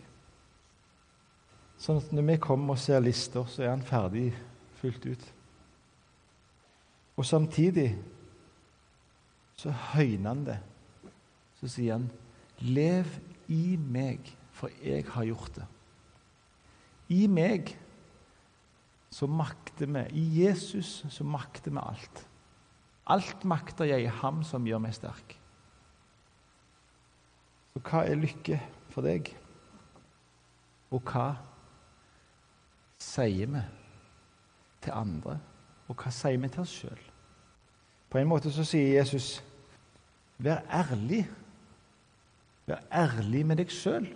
Sånn 1.80 2.00
at 2.00 2.12
når 2.14 2.28
vi 2.30 2.36
kommer 2.40 2.76
og 2.76 2.80
ser 2.80 3.02
lister, 3.04 3.44
så 3.48 3.64
er 3.64 3.72
han 3.74 3.84
ferdig 3.84 4.30
fullt 4.80 5.08
ut. 5.08 5.24
Og 7.16 7.24
samtidig 7.24 7.90
så 9.56 9.72
høyner 9.94 10.28
han 10.30 10.44
det. 10.46 10.58
Så 11.60 11.68
sier 11.72 11.96
han, 11.96 12.10
'Lev 12.60 13.08
i 13.48 13.76
meg, 13.76 14.20
for 14.52 14.72
jeg 14.82 15.04
har 15.08 15.24
gjort 15.24 15.56
det'. 15.56 15.66
I 17.08 17.26
meg 17.26 17.76
så 19.10 19.26
makter 19.26 19.86
vi 19.86 20.02
I 20.12 20.44
Jesus 20.44 21.04
så 21.08 21.24
makter 21.24 21.70
vi 21.70 21.78
alt. 21.78 22.26
Alt 23.06 23.44
makter 23.44 23.84
jeg 23.84 24.02
i 24.02 24.14
ham 24.22 24.42
som 24.44 24.66
gjør 24.66 24.82
meg 24.82 24.94
sterk. 24.94 25.36
Så 27.76 27.82
hva 27.84 28.06
er 28.08 28.16
lykke 28.16 28.56
for 28.88 29.04
deg? 29.04 29.26
Og 30.96 31.02
hva 31.04 31.26
sier 33.04 33.50
vi 33.52 33.60
til 34.80 34.96
andre? 34.96 35.34
Og 35.84 36.00
hva 36.00 36.08
sier 36.08 36.40
vi 36.40 36.48
til 36.54 36.64
oss 36.64 36.72
sjøl? 36.72 37.04
På 38.08 38.16
en 38.16 38.32
måte 38.32 38.48
så 38.48 38.64
sier 38.64 38.96
Jesus 38.96 39.42
vær 40.40 40.64
ærlig. 40.72 41.26
Vær 42.64 42.80
ærlig 42.88 43.44
med 43.44 43.60
deg 43.60 43.76
sjøl. 43.76 44.08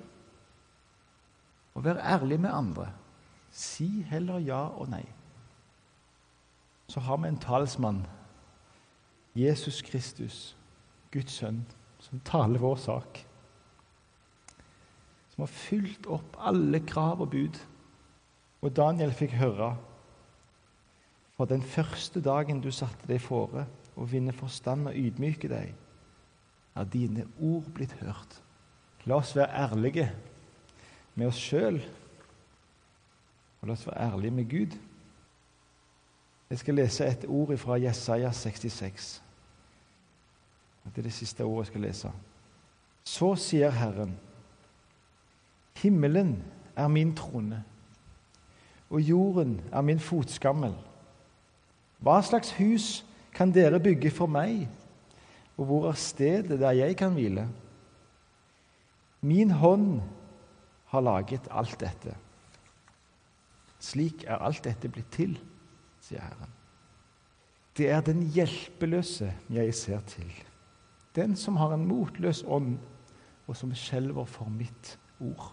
Og 1.76 1.84
vær 1.84 2.00
ærlig 2.00 2.40
med 2.40 2.56
andre. 2.56 2.88
Si 3.52 4.06
heller 4.08 4.40
ja 4.40 4.70
og 4.72 4.88
nei. 4.88 5.04
Så 6.88 7.04
har 7.04 7.20
vi 7.20 7.28
en 7.28 7.44
talsmann, 7.44 8.06
Jesus 9.36 9.82
Kristus, 9.84 10.56
Guds 11.12 11.42
sønn, 11.42 11.66
som 12.00 12.24
taler 12.24 12.58
vår 12.58 12.80
sak. 12.80 13.26
Som 15.40 15.46
har 15.46 15.56
fylt 15.56 16.06
opp 16.12 16.34
alle 16.36 16.82
krav 16.84 17.22
og 17.24 17.30
bud. 17.32 17.58
Og 18.60 18.74
Daniel 18.76 19.14
fikk 19.16 19.38
høre 19.40 19.70
fra 21.32 21.46
den 21.48 21.64
første 21.64 22.20
dagen 22.20 22.60
du 22.60 22.68
satte 22.68 23.08
deg 23.08 23.22
fore 23.24 23.64
å 23.96 24.04
vinne 24.04 24.36
forstand 24.36 24.90
og 24.90 25.00
ydmyke 25.00 25.48
deg, 25.48 25.72
er 26.76 26.92
dine 26.92 27.24
ord 27.40 27.72
blitt 27.72 27.96
hørt. 28.02 28.36
La 29.08 29.16
oss 29.16 29.32
være 29.32 29.64
ærlige 29.64 30.10
med 31.16 31.30
oss 31.32 31.40
sjøl, 31.40 31.80
og 33.62 33.64
la 33.64 33.80
oss 33.80 33.88
være 33.88 34.12
ærlige 34.12 34.38
med 34.42 34.52
Gud. 34.52 34.80
Jeg 36.52 36.66
skal 36.66 36.82
lese 36.84 37.08
et 37.08 37.24
ord 37.24 37.56
fra 37.64 37.80
Jesaja 37.80 38.36
66. 38.36 39.12
Det 40.84 40.98
er 40.98 41.08
det 41.08 41.16
siste 41.16 41.48
ordet 41.48 41.70
jeg 41.70 41.72
skal 41.72 41.88
lese. 41.88 42.18
Så 43.08 43.38
sier 43.40 43.80
Herren, 43.80 44.18
himmelen 45.82 46.42
er 46.76 46.88
min 46.88 47.14
trone, 47.16 47.62
og 48.90 49.00
jorden 49.00 49.60
er 49.72 49.84
min 49.86 50.00
fotskammel. 50.00 50.74
Hva 52.00 52.20
slags 52.24 52.52
hus 52.56 52.88
kan 53.34 53.52
dere 53.54 53.80
bygge 53.80 54.10
for 54.10 54.30
meg, 54.30 54.68
og 55.56 55.68
hvor 55.68 55.90
er 55.90 56.00
stedet 56.00 56.60
der 56.60 56.78
jeg 56.78 56.96
kan 56.96 57.12
hvile? 57.14 57.48
Min 59.20 59.50
hånd 59.50 60.00
har 60.90 61.04
laget 61.04 61.48
alt 61.50 61.76
dette. 61.80 62.16
Slik 63.80 64.24
er 64.26 64.40
alt 64.40 64.64
dette 64.64 64.88
blitt 64.88 65.12
til 65.12 65.36
sier 66.04 66.24
Herren. 66.24 66.54
Det 67.76 67.88
er 67.90 68.02
den 68.04 68.24
hjelpeløse 68.34 69.30
jeg 69.52 69.74
ser 69.74 70.02
til, 70.10 70.30
den 71.16 71.36
som 71.36 71.56
har 71.60 71.74
en 71.74 71.86
motløs 71.88 72.42
ånd, 72.46 72.78
og 73.46 73.56
som 73.56 73.72
skjelver 73.74 74.26
for 74.30 74.50
mitt 74.50 74.96
ord. 75.20 75.50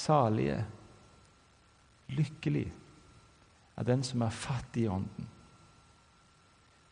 Salige, 0.00 0.62
lykkelig 2.08 2.72
er 3.76 3.84
den 3.84 4.02
som 4.06 4.22
er 4.24 4.32
fattig 4.32 4.86
i 4.86 4.88
ånden, 4.88 5.28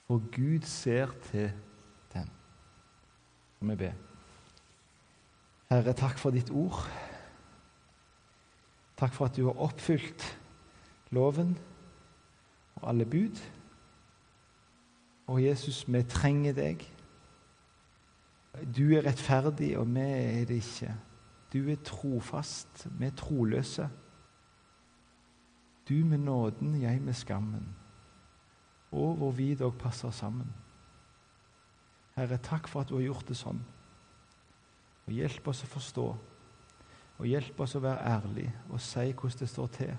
for 0.06 0.20
Gud 0.34 0.66
ser 0.68 1.12
til 1.30 1.50
den. 2.12 2.28
Skal 3.56 3.70
vi 3.70 3.76
be. 3.76 3.94
Herre, 5.68 5.92
takk 5.92 6.20
for 6.20 6.32
ditt 6.32 6.50
ord. 6.50 6.84
Takk 8.98 9.12
for 9.14 9.28
at 9.28 9.36
du 9.36 9.46
har 9.46 9.64
oppfylt 9.68 10.24
loven 11.10 11.56
og 12.78 12.88
alle 12.88 13.04
bud. 13.04 13.40
Og 15.28 15.42
Jesus, 15.44 15.84
vi 15.88 16.02
trenger 16.08 16.56
deg. 16.56 16.88
Du 18.64 18.88
er 18.96 19.04
rettferdig, 19.06 19.76
og 19.78 19.92
vi 19.92 20.08
er 20.08 20.48
det 20.48 20.64
ikke. 20.64 20.94
Du 21.52 21.70
er 21.70 21.80
trofast, 21.84 22.86
er 23.00 23.10
troløse. 23.16 23.88
Du 25.88 25.94
med 26.04 26.18
nåden, 26.18 26.82
jeg 26.82 27.00
med 27.02 27.12
skammen. 27.16 27.68
Og 28.92 29.16
hvor 29.16 29.30
vi 29.30 29.54
dog 29.54 29.78
passer 29.78 30.10
sammen. 30.10 30.52
Herre, 32.16 32.36
takk 32.36 32.68
for 32.68 32.80
at 32.80 32.88
du 32.88 32.96
har 32.98 33.06
gjort 33.06 33.28
det 33.28 33.36
sånn. 33.38 33.60
Og 35.06 35.14
Hjelp 35.14 35.48
oss 35.48 35.64
å 35.64 35.70
forstå, 35.72 36.06
og 37.18 37.26
hjelp 37.26 37.60
oss 37.64 37.74
å 37.78 37.82
være 37.82 38.12
ærlige 38.12 38.52
og 38.68 38.82
si 38.84 39.08
hvordan 39.08 39.40
det 39.40 39.48
står 39.48 39.72
til. 39.78 39.94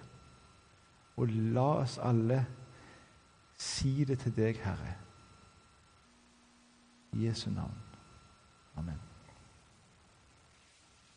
Og 1.18 1.34
la 1.56 1.68
oss 1.82 1.98
alle 1.98 2.44
Si 3.60 4.06
det 4.08 4.20
til 4.20 4.32
deg, 4.36 4.62
Herre. 4.64 4.96
I 7.12 7.26
Jesu 7.26 7.50
navn. 7.52 7.76
Amen. 8.78 9.09